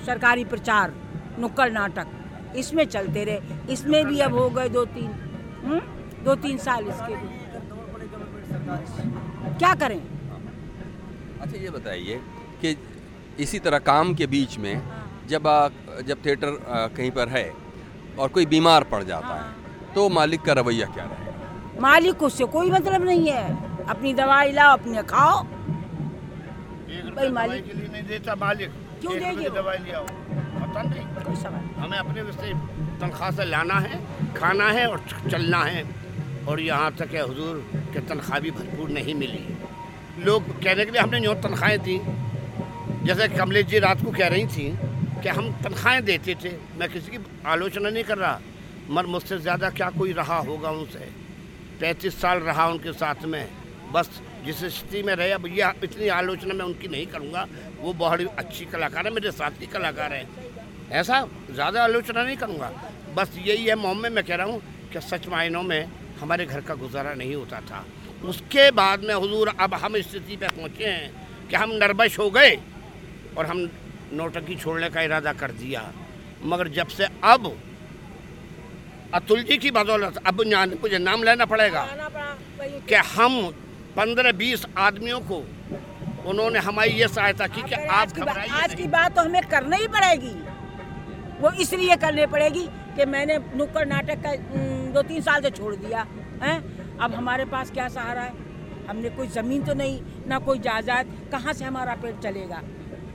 [0.07, 0.93] सरकारी प्रचार
[1.41, 5.11] नुक्कड़ नाटक इसमें चलते रहे। इसमें भी अब हो गए दो तीन
[5.65, 5.81] हुँ?
[6.25, 7.29] दो तीन साल इसके। भी
[9.59, 10.01] क्या करें?
[11.41, 12.21] अच्छा ये बताइए
[12.62, 12.77] कि
[13.41, 14.75] इसी तरह काम के बीच में
[15.33, 15.68] जब आ,
[16.07, 16.51] जब थिएटर
[16.97, 17.45] कहीं पर है
[18.18, 22.45] और कोई बीमार पड़ जाता है तो मालिक का रवैया क्या रहेगा मालिक को उससे
[22.45, 23.45] कोई मतलब नहीं है।
[23.85, 25.42] अपनी दवाई लाओ अपने खाओ।
[27.16, 29.49] भाई मालिक- के लिए नहीं देता मालिक। क्यों देंगे?
[29.51, 30.05] दवाई ले आओ।
[30.62, 32.53] पता नहीं। कोई सवाल हमें अपने से
[33.01, 34.01] तनख्वाह से लाना है
[34.35, 35.83] खाना है और चलना है।
[36.49, 39.42] और यहाँ तक है हुजूर कि तनख्वाह भी भरपूर नहीं मिली।
[40.25, 42.01] लोग कहने के लिए हमने जो तनख्वाहें दी।
[43.07, 44.66] जैसे कमलेश जी रात को कह रही थी
[45.22, 48.40] कि हम तनख्वाहें देते थे। मैं किसी की आलोचना नहीं कर रहा।
[48.90, 51.08] मगर मुझसे ज़्यादा क्या कोई रहा होगा उनसे?
[51.80, 53.48] पैंतीस साल रहा उनके साथ में।
[53.92, 54.11] बस
[54.44, 57.46] जिस स्थिति में रहे, अब यह इतनी आलोचना मैं उनकी नहीं करूँगा।
[57.80, 60.26] वो बहुत अच्छी कलाकार है, मेरे साथ की कलाकार है।
[60.92, 62.70] ऐसा ज़्यादा आलोचना नहीं करूँगा।
[63.14, 64.61] बस यही है मोहम्मद मैं कह रहा हूँ
[64.92, 65.88] कि सच मायनों में
[66.20, 67.85] हमारे घर का गुजारा नहीं होता था।
[68.24, 72.58] उसके बाद में हुजूर अब हम स्थिति पे पहुँचे हैं कि हम नर्वस हो गए
[73.37, 73.64] और हम
[74.12, 75.90] नोटंकी छोड़ने का इरादा कर दिया।
[76.44, 77.53] मगर जब से अब
[79.14, 80.40] अतुल जी की बदौलत अब
[80.83, 81.87] मुझे नाम लेना पड़ेगा।
[82.88, 83.40] कि हम
[83.96, 85.42] पंद्रह बीस आदमियों को
[86.31, 89.42] उन्होंने हमारी ये सहायता की कि आप आज की, बा, आज की बात तो हमें
[89.42, 90.35] करनी ही पड़ेगी।
[91.40, 94.35] वो इसलिए करनी पड़ेगी कि मैंने नुक्कड़ नाटक का
[94.94, 96.07] दो तीन साल से छोड़ दिया
[96.42, 96.57] है?
[96.98, 98.33] अब हमारे पास क्या सहारा है?
[98.88, 102.62] हमने कोई ज़मीन तो नहीं ना कोई जायदाद। कहाँ से हमारा पेट चलेगा?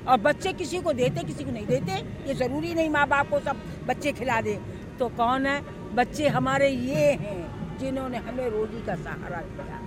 [0.07, 1.93] और बच्चे किसी को देते, किसी को नहीं देते,
[2.27, 4.59] ये ज़रूरी नहीं माँ बाप को सब बच्चे खिला दे।
[4.99, 5.61] तो कौन है?
[5.95, 9.79] बच्चे हमारे ये हैं, जिन्होंने हमें रोजी का सहारा दिया।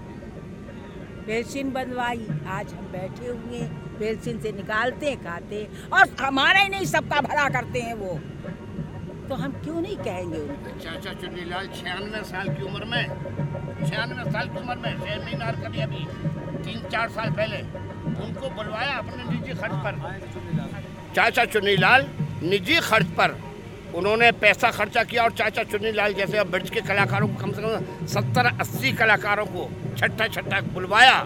[1.27, 3.61] पेंशन बनवाई आज हम बैठे हुए
[3.99, 8.19] पेंशन से निकालते, खाते, और हमारे नहीं, सबका भला करते हैं वो।
[9.29, 10.41] तो हम क्यों नहीं कहेंगे
[10.81, 13.05] चाचा चुनीलाल छियानवे साल की उम्र में,
[13.87, 16.03] छियानवे साल की उम्र में, छह महीना कभी अभी।
[16.63, 17.61] तीन चार साल पहले
[18.25, 19.95] उनको बुलवाया अपने निजी खर्च पर।
[21.17, 22.07] चाचा चुनीलाल
[22.43, 23.37] निजी खर्च पर
[23.97, 27.63] उन्होंने पैसा खर्चा किया और चाचा चुन्नी लाल जैसे ब्रिज के कलाकारों को कम से
[27.63, 29.69] कम सत्तर अस्सी कलाकारों को
[29.99, 31.19] छठा छठा बुलवाया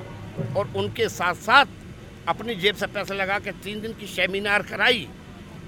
[0.56, 1.66] और उनके साथ साथ
[2.28, 5.06] अपनी जेब से पैसा लगा के तीन दिन की सेमिनार कराई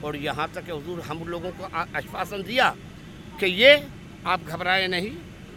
[0.04, 2.74] और यहाँ तक हजूर हम लोगों को आश्वासन दिया
[3.40, 3.72] कि ये
[4.26, 5.10] आप घबराए नहीं,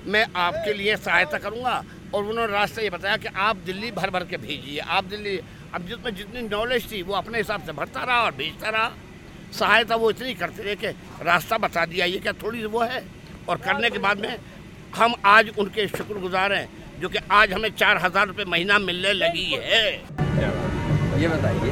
[0.05, 4.23] मैं आपके लिए सहायता करूँगा। और उन्होंने रास्ते ये बताया कि आप दिल्ली भर भर
[4.25, 5.39] के भेजिए। आप दिल्ली
[5.75, 8.91] अब जिसमें जितनी नॉलेज थी वो अपने हिसाब से भरता रहा और भेजता रहा।
[9.53, 10.87] सहायता वो इतनी करते रहे कि
[11.25, 13.03] रास्ता बता दिया। ये क्या थोड़ी वो है?
[13.49, 14.37] और करने के बाद में
[14.95, 16.67] हम आज उनके शुक्रगुजार हैं
[17.01, 19.85] जो कि आज हमें चार हज़ार रुपये महीना मिलने लगी है।
[21.21, 21.71] ये बताइए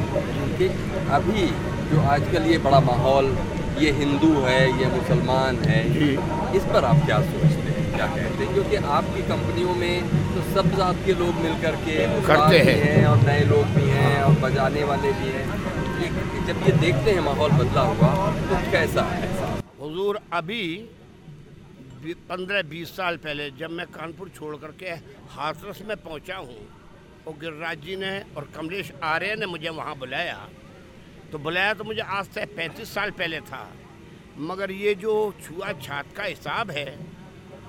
[0.58, 0.67] कि
[1.15, 1.45] अभी
[1.89, 3.26] जो आजकल ये बड़ा माहौल
[3.80, 5.82] ये हिंदू है ये मुसलमान है
[6.58, 7.57] इस पर आप क्या सोचते हैं?
[7.91, 8.54] क्या कहते हैं?
[8.54, 11.95] क्योंकि आपकी कंपनियों में तो सब जात के लोग मिलकर के
[12.28, 15.45] करते हैं।, हैं और नए लोग भी हैं और बजाने वाले भी हैं।
[16.47, 18.12] जब ये देखते हैं माहौल बदला हुआ
[18.43, 19.32] तो कैसा है?
[19.82, 20.63] हुजूर अभी
[22.30, 24.91] पंद्रह बीस साल पहले जब मैं कानपुर छोड़ करके
[25.32, 26.62] हाथरस में पहुँचा हूँ
[27.28, 30.38] और गिरिराज जी ने और कमलेश आर्य ने मुझे वहाँ बुलाया
[31.32, 33.67] तो बुलाया तो मुझे आज से पैंतीस साल पहले था।
[34.39, 36.86] मगर ये जो छुआ छात का हिसाब है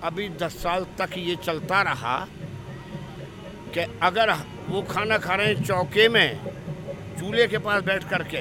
[0.04, 2.16] अभी दस साल तक ये चलता रहा
[3.74, 4.32] कि अगर
[4.68, 6.38] वो खाना खा रहे हैं चौके में,
[7.18, 8.40] चूल्हे के पास बैठ कर के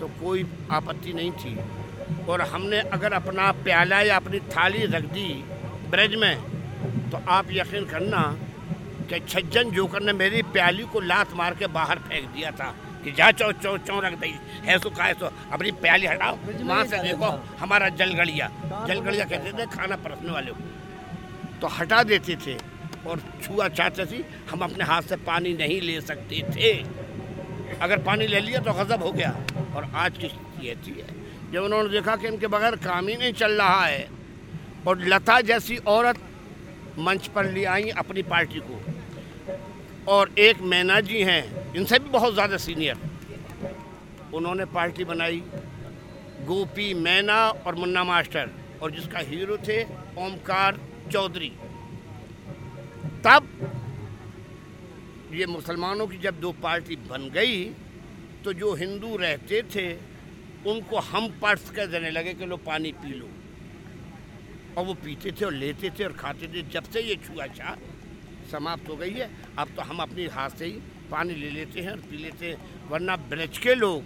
[0.00, 1.56] तो कोई आपत्ति नहीं थी।
[2.28, 5.28] और हमने अगर अपना प्याला या अपनी थाली रख दी
[5.90, 6.36] ब्रज में
[7.10, 8.22] तो आप यकीन करना
[9.08, 13.12] कि छज्जन जोकर ने मेरी प्याली को लात मार के बाहर फेंक दिया था। कि
[13.12, 14.34] जा चौ चौ चौ रख दी।
[14.64, 18.50] है सो, का सो। अपनी प्याली हटाओ। वहाँ से देखो, हमारा जलगड़िया
[18.88, 20.52] जलगड़िया कहते थे, खाना परसने वाले
[21.60, 22.54] तो हटा देते थे
[23.06, 26.72] और छुआ चाहते थी, हम अपने हाथ से पानी नहीं ले सकते थे।
[27.80, 29.30] अगर पानी ले लिया तो गज़ब हो गया।
[29.76, 31.06] और आज की स्थिति है,
[31.52, 34.08] जब उन्होंने देखा कि इनके बगैर काम ही नहीं चल रहा है,
[34.86, 36.18] और लता जैसी औरत
[36.98, 38.80] मंच पर ले आई अपनी पार्टी को।
[40.08, 42.96] और एक मैना जी हैं इनसे भी बहुत ज़्यादा सीनियर।
[44.34, 45.42] उन्होंने पार्टी बनाई
[46.46, 48.50] गोपी मैना और मुन्ना मास्टर,
[48.82, 49.82] और जिसका हीरो थे
[50.18, 50.80] ओमकार
[51.12, 51.52] चौधरी।
[53.24, 53.48] तब
[55.32, 57.64] ये मुसलमानों की जब दो पार्टी बन गई
[58.44, 59.92] तो जो हिंदू रहते थे,
[60.66, 63.28] उनको हम पर्स कर देने लगे कि लो पानी पी लो।
[64.72, 67.76] और वो पीते थे और लेते थे और खाते थे। जब से ये छुआछा
[68.52, 70.78] समाप्त हो गई है, अब तो हम अपने हाथ से ही
[71.12, 74.02] पानी ले लेते हैं और पी लेते हैं, वरना ब्रज के लोग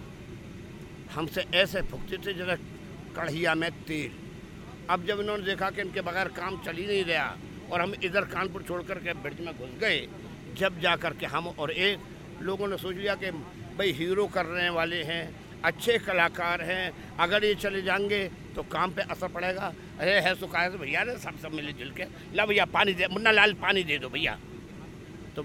[1.11, 2.55] हमसे ऐसे फूकते थे जरा
[3.15, 4.11] कढ़िया में तेल।
[4.89, 7.37] अब जब इन्होंने देखा कि इनके बगैर काम चल ही नहीं रहा
[7.71, 10.07] और हम इधर कानपुर छोड़ कर के ब्रिज में घुस गए,
[10.57, 11.99] जब जा कर के हम और एक
[12.41, 13.31] लोगों ने सोच लिया कि
[13.77, 15.23] भाई हीरो करने वाले हैं,
[15.65, 18.23] अच्छे कलाकार हैं, अगर ये चले जाएँगे
[18.55, 21.91] तो काम पे असर पड़ेगा। अरे, है तो कहा भैया ने सब सब मिले जुल
[21.91, 24.37] के, ला भैया पानी दे मुन्ना लाल पानी दे दो भैया।
[25.35, 25.43] तो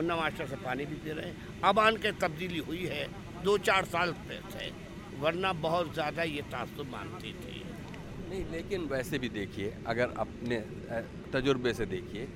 [0.00, 3.06] मुन्ना मास्टर से पानी भी दे रहे हैं। अब आन के तब्दीली हुई है
[3.44, 4.70] दो चार साल से
[5.20, 7.62] वरना बहुत ज़्यादा ये तासुब मानती थी।
[8.30, 10.58] नहीं लेकिन वैसे भी देखिए अगर अपने
[11.32, 12.26] तजुर्बे से देखिए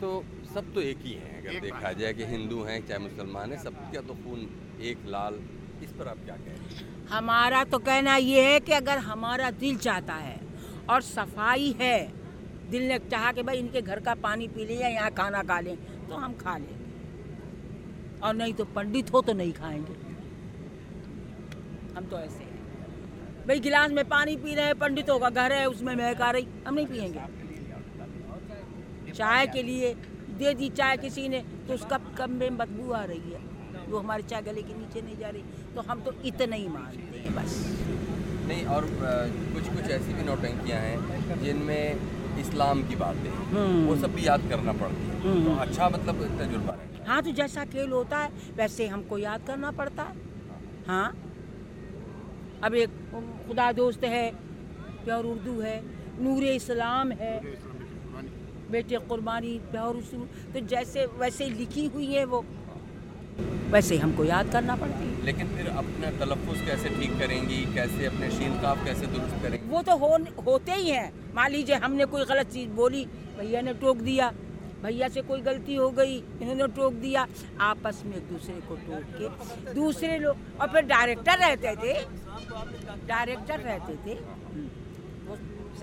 [0.00, 0.10] तो
[0.54, 4.00] सब तो एक ही हैं अगर देखा जाए कि हिंदू हैं चाहे मुसलमान हैं सबका
[4.02, 4.48] तो खून
[4.90, 5.38] एक लाल
[5.82, 6.60] इस पर आप क्या कहें?
[7.10, 10.38] हमारा तो कहना ये है कि अगर हमारा दिल चाहता है
[10.90, 11.96] और सफ़ाई है
[12.70, 15.60] दिल ने चाहा कि भाई इनके घर का पानी पी लें या यहाँ खाना खा
[15.60, 15.76] लें
[16.08, 16.77] तो हम खा लेंगे
[18.22, 19.96] और नहीं तो पंडित हो तो नहीं खाएँगे।
[21.96, 25.66] हम तो ऐसे हैं। भाई गिलास में पानी पी रहे हैं पंडितों का घर है
[25.66, 27.20] उसमें महक आ रही। हम नहीं पियेंगे।
[29.12, 29.94] चाय के लिए
[30.38, 33.40] दे दी चाय किसी ने तो उस उसका कम में बदबू आ रही है।
[33.88, 35.42] वो हमारे चाय गले के नीचे नहीं जा रही।
[35.74, 37.56] तो हम तो इतना ही मानते हैं बस।
[38.48, 38.86] नहीं और
[39.54, 41.84] कुछ कुछ ऐसी भी नौटंकियाँ हैं जिनमें
[42.40, 46.22] इस्लाम की बातें हम्म। वो सब भी याद करना पड़ती है। हम्म। तो अच्छा मतलब
[46.38, 50.16] तजुर्बा है। हाँ तो जैसा खेल होता है वैसे हमको याद करना पड़ता है।
[50.86, 51.06] हाँ।
[52.64, 52.90] अब एक
[53.46, 54.30] खुदा दोस्त है
[55.04, 55.80] प्योर उर्दू है
[56.20, 57.34] नूर इस्लाम है।
[58.70, 62.44] बेटे कुर्बानी। प्योर उर्दू। तो जैसे वैसे लिखी हुई है वो
[63.70, 67.64] वैसे हमको याद करना पड़ती है। लेकिन फिर अपना तलफ़ुज़ कैसे ठीक करेंगी?
[67.74, 69.68] कैसे अपने शीन काफ कैसे दुरुस्त करेंगी?
[69.68, 70.16] वो तो हो
[70.46, 73.04] होते ही हैं। मान लीजिए हमने कोई गलत चीज़ बोली
[73.38, 74.32] भैया ने टोक दिया
[74.82, 77.26] भैया से कोई गलती हो गई इन्होंने टोक दिया
[77.60, 81.94] आपस में एक दूसरे को टोक के दूसरे लोग और फिर डायरेक्टर रहते थे
[83.06, 84.14] डायरेक्टर रहते थे।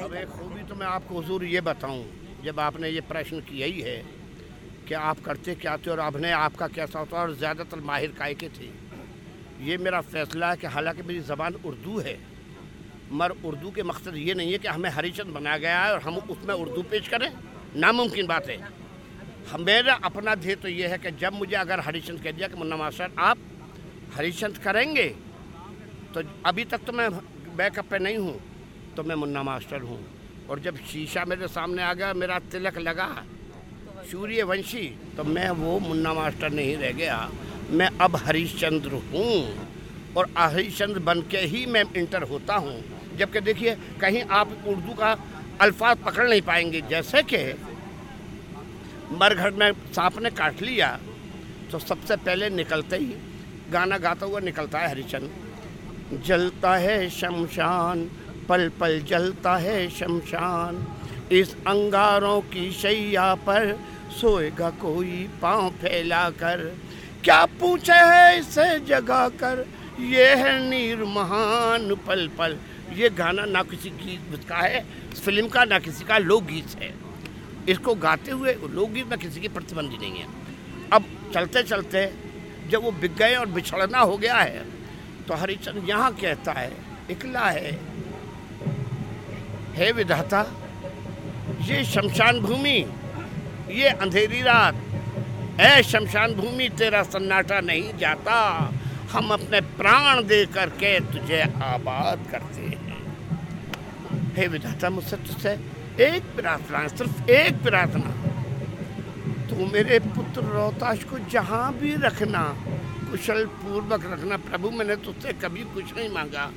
[0.03, 2.03] अब एक खूबी तो मैं आपको हजूर ये बताऊँ
[2.45, 3.97] जब आपने ये प्रश्न किया ही है
[4.87, 8.49] कि आप करते क्या थे और आपने आपका कैसा होता और ज़्यादातर माहिर काय के
[8.57, 8.69] थे
[9.65, 12.17] ये मेरा फैसला है कि हालाँकि मेरी ज़बान उर्दू है
[13.11, 16.17] मगर उर्दू के मकसद ये नहीं है कि हमें हरीचंद बनाया गया है और हम
[16.17, 17.29] उसमें उर्दू पेश करें
[17.75, 18.57] नामुमकिन बात है।
[19.53, 22.75] मेरा अपना ध्येय तो ये है कि जब मुझे अगर हरीचंद कह दिया कि मुन्ना
[22.77, 23.37] मास्टर, आप
[24.15, 25.07] हरीचंद करेंगे
[26.13, 27.09] तो अभी तक तो मैं
[27.57, 28.39] बैकअप पे नहीं हूँ
[28.95, 29.99] तो मैं मुन्ना मास्टर हूँ।
[30.49, 33.07] और जब शीशा मेरे सामने आ गया, मेरा तिलक लगा,
[34.11, 37.17] सूर्यवंशी तो मैं वो मुन्ना मास्टर नहीं रह गया।
[37.71, 39.33] मैं अब हरिश्चंद्र हूँ,
[40.17, 42.77] और हरिश्चंद्र बन के ही मैं इंटर होता हूँ।
[43.17, 45.15] जबकि देखिए, कहीं आप उर्दू का
[45.61, 47.37] अल्फाज पकड़ नहीं पाएँगे, जैसे कि
[49.11, 50.97] मरघट में सांप ने काट लिया
[51.71, 53.15] तो सबसे पहले निकलते ही
[53.71, 58.03] गाना गाता हुआ निकलता है हरिचंद। जलता है शमशान,
[58.49, 60.85] पल पल जलता है शमशान,
[61.31, 63.77] इस अंगारों की शैया पर
[64.19, 66.61] सोएगा कोई पाँव फैला कर
[67.23, 69.65] क्या पूछे है इसे जगा कर?
[70.01, 72.57] ये है नीर महान पल पल।
[72.93, 76.93] ये गाना ना किसी गीत का है फ़िल्म का ना किसी का लोकगीत है।
[77.69, 80.27] इसको गाते हुए लोकगीत में किसी की प्रतिबंधी नहीं है।
[80.93, 82.05] अब चलते चलते
[82.69, 84.65] जब वो बिक गए और बिछड़ना हो गया है
[85.27, 86.71] तो हरिचंद यहाँ कहता है,
[87.11, 87.71] इकला है।
[89.75, 90.41] हे विधाता,
[91.61, 92.77] ये शमशान भूमि,
[93.71, 94.75] ये अंधेरी रात,
[95.59, 98.37] ऐ शमशान भूमि तेरा सन्नाटा नहीं जाता।
[99.11, 105.55] हम अपने प्राण दे करके तुझे आबाद करते हैं। हे विधाता, मुझसे तुझसे
[106.01, 108.09] एक प्रार्थना, सिर्फ़ एक प्रार्थना।
[109.47, 112.41] तो मेरे पुत्र रोहताश को जहाँ भी रखना
[113.11, 116.51] कुशल पूर्वक रखना। प्रभु, मैंने तुझसे कभी कुछ नहीं मांगा।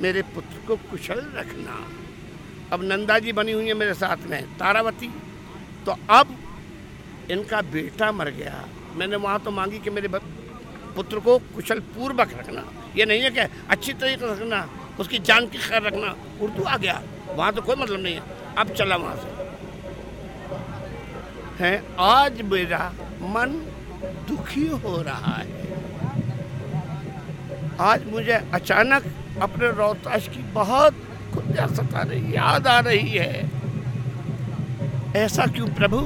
[0.00, 1.76] मेरे पुत्र को कुशल रखना।
[2.72, 5.10] अब नंदा जी बनी हुई है मेरे साथ में, तारावती।
[5.86, 6.36] तो अब
[7.30, 8.64] इनका बेटा मर गया।
[8.96, 10.08] मैंने वहाँ तो मांगी कि मेरे
[10.96, 12.64] पुत्र को कुशल पूर्वक रखना।
[12.96, 13.40] ये नहीं है कि
[13.70, 14.68] अच्छी तरीके से रखना,
[15.00, 18.68] उसकी जान की खैर रखना। उर्दू आ गया, वहाँ तो कोई मतलब नहीं है। अब
[18.68, 19.30] चला वहाँ से।
[21.64, 22.92] है, आज मेरा
[23.22, 23.50] मन
[24.28, 25.64] दुखी हो रहा है।
[27.80, 29.04] आज मुझे अचानक
[29.42, 30.94] अपने रोहताश की बहुत
[31.34, 33.50] खुद सता रही याद आ रही है।
[35.16, 36.00] ऐसा क्यों प्रभु?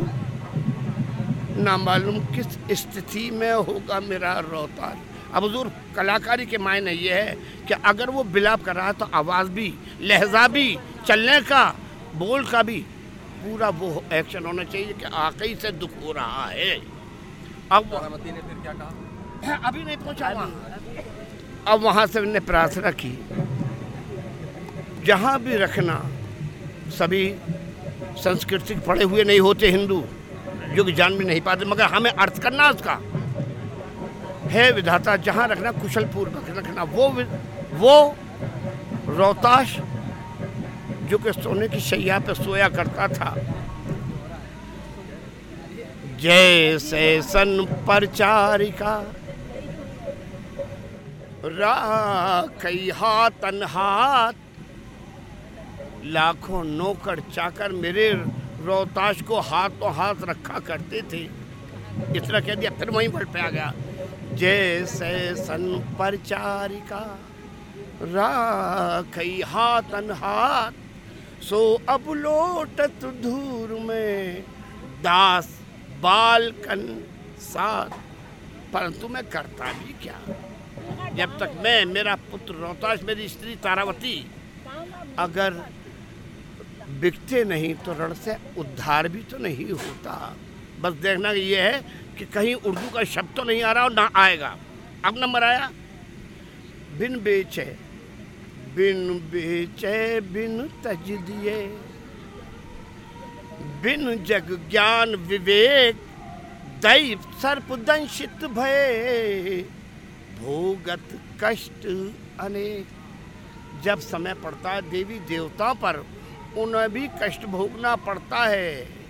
[1.62, 4.96] ना मालूम किस स्थिति में होगा मेरा रोहतास
[5.34, 7.36] अब हजूर, कलाकारी के मायने ये है
[7.68, 11.74] कि अगर वो बिलाप कर रहा है तो आवाज़ भी, लहजा भी, चलने का
[12.16, 12.76] बोल का भी
[13.42, 16.74] पूरा वो एक्शन होना चाहिए कि आकई से दुख हो रहा है।
[17.72, 17.84] अब
[18.26, 19.56] ने फिर क्या कहा?
[19.68, 20.50] अभी नहीं पहुँचा वहाँ।
[21.68, 23.18] अब वहाँ से मैंने प्रार्थना की।
[25.06, 26.10] जहाँ भी रखना
[26.98, 27.34] सभी
[28.24, 30.04] संस्कृति पढ़े हुए नहीं होते हिंदू
[30.74, 32.98] जो कि जान भी नहीं पाते मगर हमें अर्थ करना उसका।
[34.50, 37.08] है विधाता जहाँ रखना कुशल पूर्वक रखना वो
[37.72, 38.16] वो
[39.08, 39.76] रोहताश
[41.10, 43.34] जो कि सोने की शैया पे सोया करता था।
[46.20, 48.94] जैसे सन परचारिका
[51.44, 54.34] राखई हाथ,
[56.06, 58.10] लाखों नौकर चाकर मेरे
[58.64, 61.22] रोहताश को हाथों हाथ रखा करते थे।
[62.16, 63.72] इतना कह दिया, फिर वहीं पर पे आ गया।
[64.34, 65.64] जैसे सन
[65.98, 67.02] परचारिका
[69.46, 70.79] हाथ हाथ
[71.42, 74.42] सो अब लोटत धूर में
[75.02, 75.48] दास
[76.00, 76.82] बालकन
[77.40, 77.90] साथ।
[78.72, 80.18] परंतु मैं करता भी क्या?
[81.16, 84.14] जब तक मैं, मेरा पुत्र रोहताश, मेरी स्त्री तारावती,
[85.18, 85.50] अगर
[87.00, 90.36] बिकते नहीं तो रण से उद्धार भी तो नहीं होता।
[90.80, 91.80] बस देखना ये है
[92.18, 94.56] कि कहीं उर्दू का शब्द तो नहीं आ रहा और ना आएगा।
[95.04, 95.70] अब नंबर आया,
[96.98, 97.76] बिन बेचे
[98.76, 101.66] बिन बेचे, बिन तज दिए।
[103.82, 105.96] बिन जग ज्ञान विवेक,
[106.82, 109.64] दैव सर्पदंशित भय।
[110.38, 111.86] भोगत कष्ट
[112.40, 112.86] अनेक।
[113.84, 116.06] जब समय पड़ता है देवी देवताओं पर,
[116.56, 119.00] उन्हें भी कष्ट भोगना पड़ता है।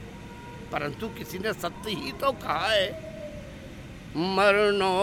[0.72, 3.10] परंतु किसी ने सत्य ही तो कहा है
[4.16, 4.96] मरनो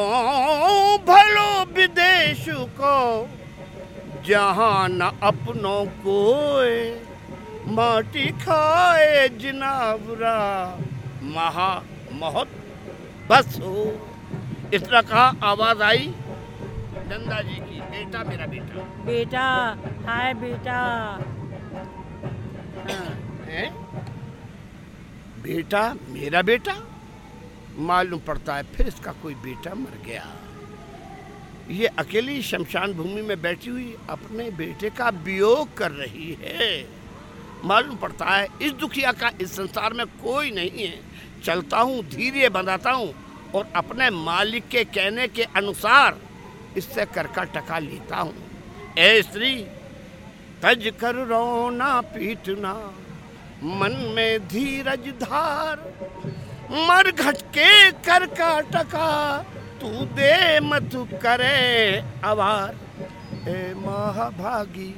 [0.98, 3.30] भलो विदेश को
[4.28, 6.20] जहाँ न अपनों को
[7.76, 10.38] माटी खाए जिनावरा
[11.36, 11.72] महा
[12.12, 12.50] बहुत
[13.30, 13.84] बस हो।
[14.74, 16.08] इस तरह कहा आवाज़ आई
[17.10, 19.46] नंदा जी की बेटा मेरा बेटा। बेटा
[20.08, 20.80] हाय बेटा।
[22.88, 23.10] हाँ,
[23.48, 23.70] है?
[25.44, 26.76] बेटा मेरा बेटा?
[27.88, 30.26] मालूम पड़ता है फिर इसका कोई बेटा मर गया।
[31.70, 36.86] ये अकेली शमशान भूमि में बैठी हुई अपने बेटे का वियोग कर रही है।
[37.66, 41.00] मालूम पड़ता है, इस दुखिया का इस संसार में कोई नहीं है।
[41.44, 43.14] चलता हूँ, धीरे बंधाता हूँ
[43.56, 46.18] और अपने मालिक के कहने के अनुसार
[46.78, 48.34] इससे कर का टका लेता हूँ।
[49.00, 49.56] ए स्त्री,
[50.64, 52.74] तज कर रोना पीटना,
[53.64, 55.78] मन में धीरज धार,
[56.72, 59.12] मर घटके कर का टका
[59.82, 60.92] तू दे मत
[61.24, 61.58] करे
[62.26, 62.76] अवार
[63.50, 64.94] ए महाभागी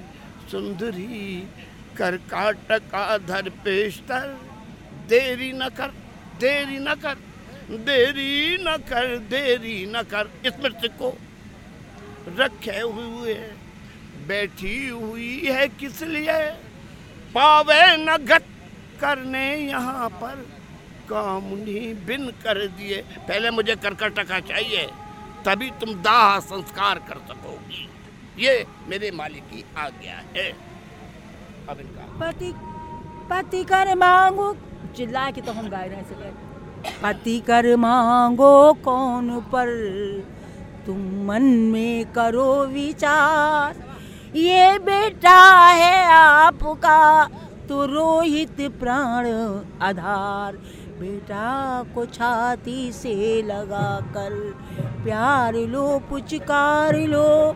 [0.52, 1.48] सुंदरी,
[1.98, 4.28] कर का टका धर पेशतर।
[5.10, 5.92] देरी न कर,
[6.40, 7.18] देरी न कर,
[7.86, 11.10] देरी न कर, देरी न कर। स्मृति को
[12.40, 13.34] रखे हुए,
[14.28, 16.40] बैठी हुई है किस लिए?
[17.36, 18.44] पावे न घट
[19.02, 20.46] करने यहाँ पर।
[21.10, 24.86] कामुनी बिन कर दिए। पहले मुझे करकर टका चाहिए,
[25.46, 27.88] तभी तुम दाह संस्कार कर सकोगी।
[28.40, 30.50] ये मेरे मालिक की आज्ञा है।
[31.70, 32.54] अब इनका। पति
[33.30, 34.54] पति कर मांगो
[34.98, 36.34] चिल्ला के तो हम गा रहे हैं
[37.04, 39.70] पति कर मांगो, कौन पर?
[40.86, 43.76] तुम मन में करो विचार।
[44.36, 45.40] ये बेटा
[45.72, 47.26] है आपका
[47.70, 49.28] तो रोहित प्राण
[49.82, 50.58] आधार।
[51.00, 54.34] बेटा को छाती से लगा कर
[55.04, 57.54] प्यार लो, पुचकार लो।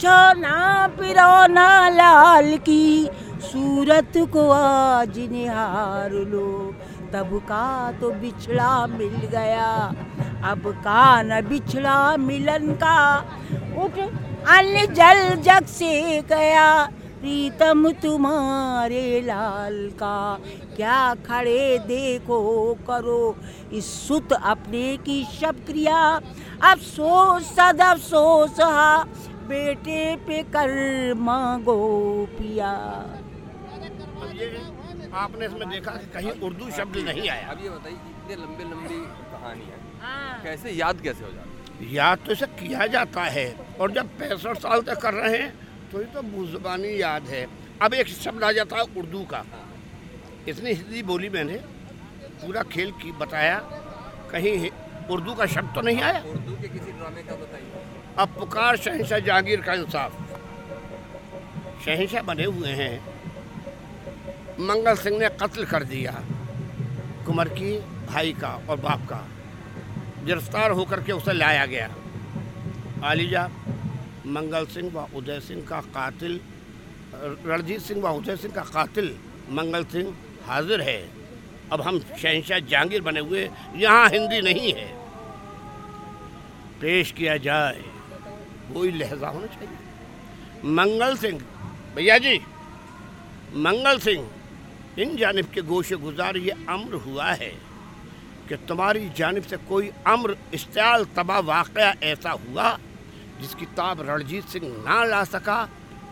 [0.00, 3.08] छोना पिरोना लाल की
[3.42, 6.48] सूरत को आज निहार लो।
[7.12, 9.70] तब का तो बिछड़ा मिल गया,
[10.44, 12.98] अब का न बिछड़ा मिलन का।
[13.82, 13.98] उठ
[14.48, 16.68] अन्य जल जग से गया
[17.22, 20.18] प्रीतम तुम्हारे लाल का
[20.76, 22.40] क्या खड़े देखो
[22.88, 23.36] करो।
[23.72, 26.00] इस सुत अपने की शब क्रिया
[26.62, 29.04] अफसोस सद अफसोस हा
[29.48, 30.72] बेटे पे कर
[31.20, 31.78] मांगो
[32.32, 32.72] पिया।
[35.14, 39.00] आपने इसमें देखा कि कहीं उर्दू शब्द नहीं आया। अब ये बताइए इतने लंबे लंबी
[39.32, 41.94] कहानी है। हाँ। कैसे याद कैसे हो जाती है?
[41.94, 45.52] याद तो इसे किया जाता है। और जब पैंसठ साल तक कर रहे हैं
[45.98, 47.46] ये तो बुजबानी याद है।
[47.82, 49.44] अब एक शब्द आ जाता है उर्दू का।
[50.48, 51.54] इतनी हिंदी बोली मैंने
[52.42, 53.58] पूरा खेल की बताया
[54.32, 54.70] कहीं
[55.10, 57.84] उर्दू का शब्द तो नहीं आया। उर्दू के किसी ड्रामे का बताइए।
[58.18, 60.12] अब पुकार शहनशाह जहांगीर का इंसाफ।
[61.84, 62.94] शहनशाह बने हुए हैं।
[64.60, 66.12] मंगल सिंह ने कत्ल कर दिया
[67.26, 69.26] कुंवर की भाई का और बाप का।
[70.24, 71.88] गिरफ़्तार होकर के उसे लाया गया।
[73.04, 73.48] आलिजा
[74.26, 76.40] मंगल सिंह व उदय सिंह का कातिल,
[77.46, 79.14] रणजीत सिंह व उदय सिंह का कातिल
[79.50, 80.14] मंगल सिंह
[80.46, 81.00] हाजिर है।
[81.72, 84.86] अब हम शहनशाह जहांगीर बने हुए, यहाँ हिंदी नहीं है।
[86.80, 87.82] पेश किया जाए,
[88.74, 91.40] कोई लहजा होना चाहिए। मंगल सिंह,
[91.96, 92.38] भैया जी,
[93.56, 94.28] मंगल सिंह,
[94.98, 97.52] इन जानब के गोशे गुजार, ये अम्र हुआ है
[98.48, 102.78] कि तुम्हारी जानब से कोई अम्र इश्ताल तबाह वाक़ ऐसा हुआ?
[103.42, 105.60] जिसकी ताब रणजीत सिंह ना ला सका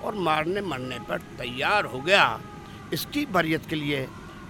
[0.04, 2.40] और मारने मरने पर तैयार हो गया।
[2.92, 4.06] इसकी बरियत के लिए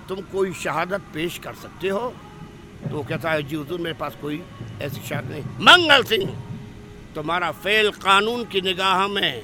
[0.08, 2.08] तुम कोई शहादत पेश कर सकते हो।
[2.82, 4.42] तो कहता है जी हुजूर, मेरे पास कोई
[4.82, 6.30] ऐसी शहादत नहीं। मंगल सिंह,
[7.14, 9.42] तुम्हारा फेल कानून की निगाह में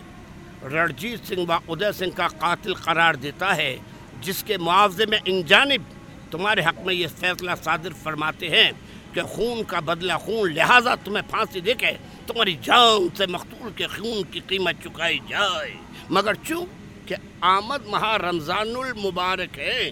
[0.64, 3.78] रणजीत सिंह व उदय सिंह का कातिल करार देता है,
[4.24, 5.84] जिसके मुआवजे में इन जानब
[6.32, 8.70] तुम्हारे हक में ये फैसला सादिर फरमाते हैं।
[9.16, 11.92] कि खून का बदला खून, लिहाजा तुम्हें फांसी दे के
[12.28, 15.72] तुम्हारी जान से मकतूल के खून की कीमत चुकाई जाए।
[16.12, 16.64] मगर चूँ
[17.08, 17.14] कि
[17.46, 19.82] आमद महा रमज़ानुल मुबारक है,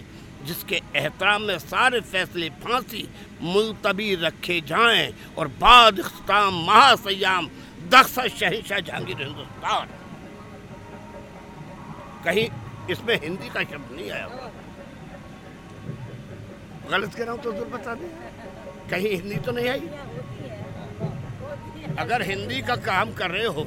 [0.44, 3.08] जिसके एहतराम में सारे फैसले फांसी
[3.42, 7.48] मुलतवी रखे जाएँ और बाद इख्ताम महासयाम
[7.88, 9.86] दख्स शहशाह जहांगीर हिंदुस्तान।
[12.24, 12.48] कहीं
[12.90, 14.28] इसमें हिंदी का शब्द नहीं आया
[16.90, 18.08] गलत कह रहा हूँ तो ज़रूर बता दें।
[18.90, 19.80] कहीं हिंदी तो नहीं आई?
[21.98, 23.64] अगर हिंदी का काम कर रहे हो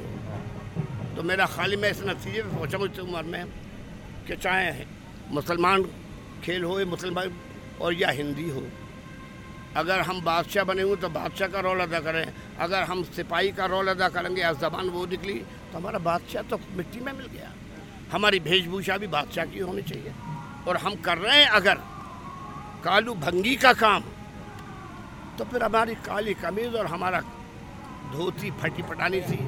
[1.16, 3.44] तो मेरा खाली मैं इस नतीजे पर पहुँचा मुझसे उम्र में
[4.26, 4.84] कि चाहे
[5.30, 5.82] मुसलमान
[6.44, 7.32] खेल हो या मुसलमान
[7.80, 8.62] और या हिंदी हो
[9.76, 12.26] अगर हम बादशाह बने हुए तो बादशाह का रोल अदा करें
[12.58, 15.34] अगर हम सिपाही का रोल अदा करेंगे या जबान वो निकली
[15.72, 17.50] तो हमारा बादशाह तो मिट्टी में मिल गया।
[18.12, 20.12] हमारी वेशभूषा भी बादशाह की होनी चाहिए।
[20.68, 21.74] और हम कर रहे हैं अगर
[22.84, 24.02] कालू भंगी का काम
[25.38, 27.20] तो फिर हमारी काली कमीज और हमारा
[28.12, 29.38] धोती फटी पटानी थी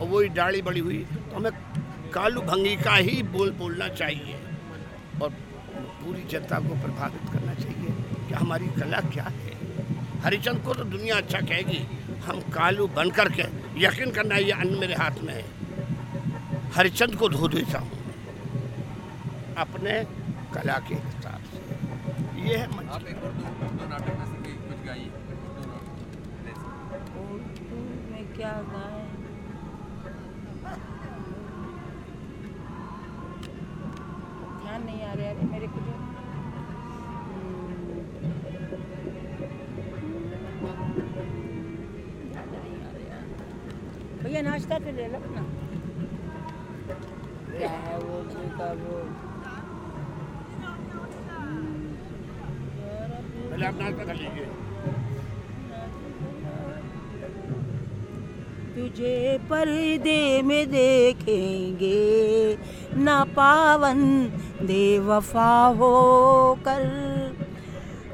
[0.00, 1.52] और वही दाढ़ी बड़ी हुई तो हमें
[2.14, 4.36] कालू भंगी का ही बोल बोलना चाहिए
[5.22, 5.30] और
[6.00, 7.90] पूरी जनता को प्रभावित करना चाहिए
[8.28, 9.52] कि हमारी कला क्या है।
[10.24, 11.80] हरिचंद को तो दुनिया अच्छा कहेगी,
[12.26, 13.42] हम कालू बन कर के
[13.80, 15.44] यकीन करना ये अन्न मेरे हाथ में है।
[16.76, 17.90] हरिचंद को धो देता हूँ
[19.58, 19.92] अपने
[20.54, 21.60] कला के हिसाब से।
[22.42, 25.10] ये है आप एक उर्दू उर्दू नाटक में से कुछ गाइए
[27.24, 27.80] उर्दू
[28.10, 29.02] में क्या गाएँ
[34.62, 35.94] ध्यान नहीं आ रहा है मेरे को जो।
[44.22, 45.46] भैया नाश्ता तो ले लो ना
[47.56, 48.22] क्या है वो
[48.58, 48.98] का वो?
[53.50, 54.63] पहले आप नाश्ता कर लीजिए।
[58.94, 62.58] तुझे पर्दे में देखेंगे।
[62.96, 64.02] ना पावन
[64.62, 65.88] दे वफा हो
[66.58, 66.84] कर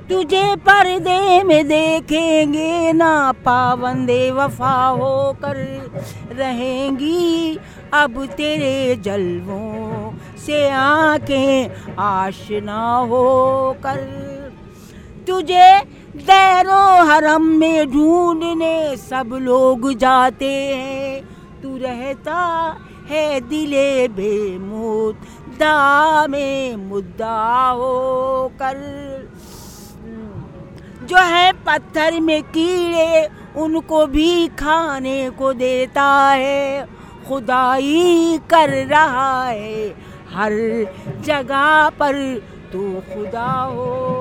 [0.08, 3.10] तुझे पर्दे में देखेंगे, ना
[3.44, 5.10] पावन दे वफा हो
[5.44, 5.56] कर
[6.38, 7.58] रहेंगी
[7.94, 10.12] अब तेरे जलवों
[10.46, 11.70] से आँखें
[12.00, 13.26] आशना हो
[13.82, 14.00] कर
[15.26, 15.68] तुझे
[16.20, 21.22] दैरो हरम में ढूँढने सब लोग जाते हैं।
[21.62, 22.40] तू रहता
[23.10, 25.74] है दिले बेमुद्दा
[26.26, 28.76] में मुद्दा हो कर।
[31.02, 36.88] जो है पत्थर में कीड़े, उनको भी खाने को देता है।
[37.28, 39.88] खुदाई कर रहा है
[40.34, 40.52] हर
[41.20, 42.42] जगह पर,
[42.72, 42.82] तू
[43.14, 44.19] खुदा हो।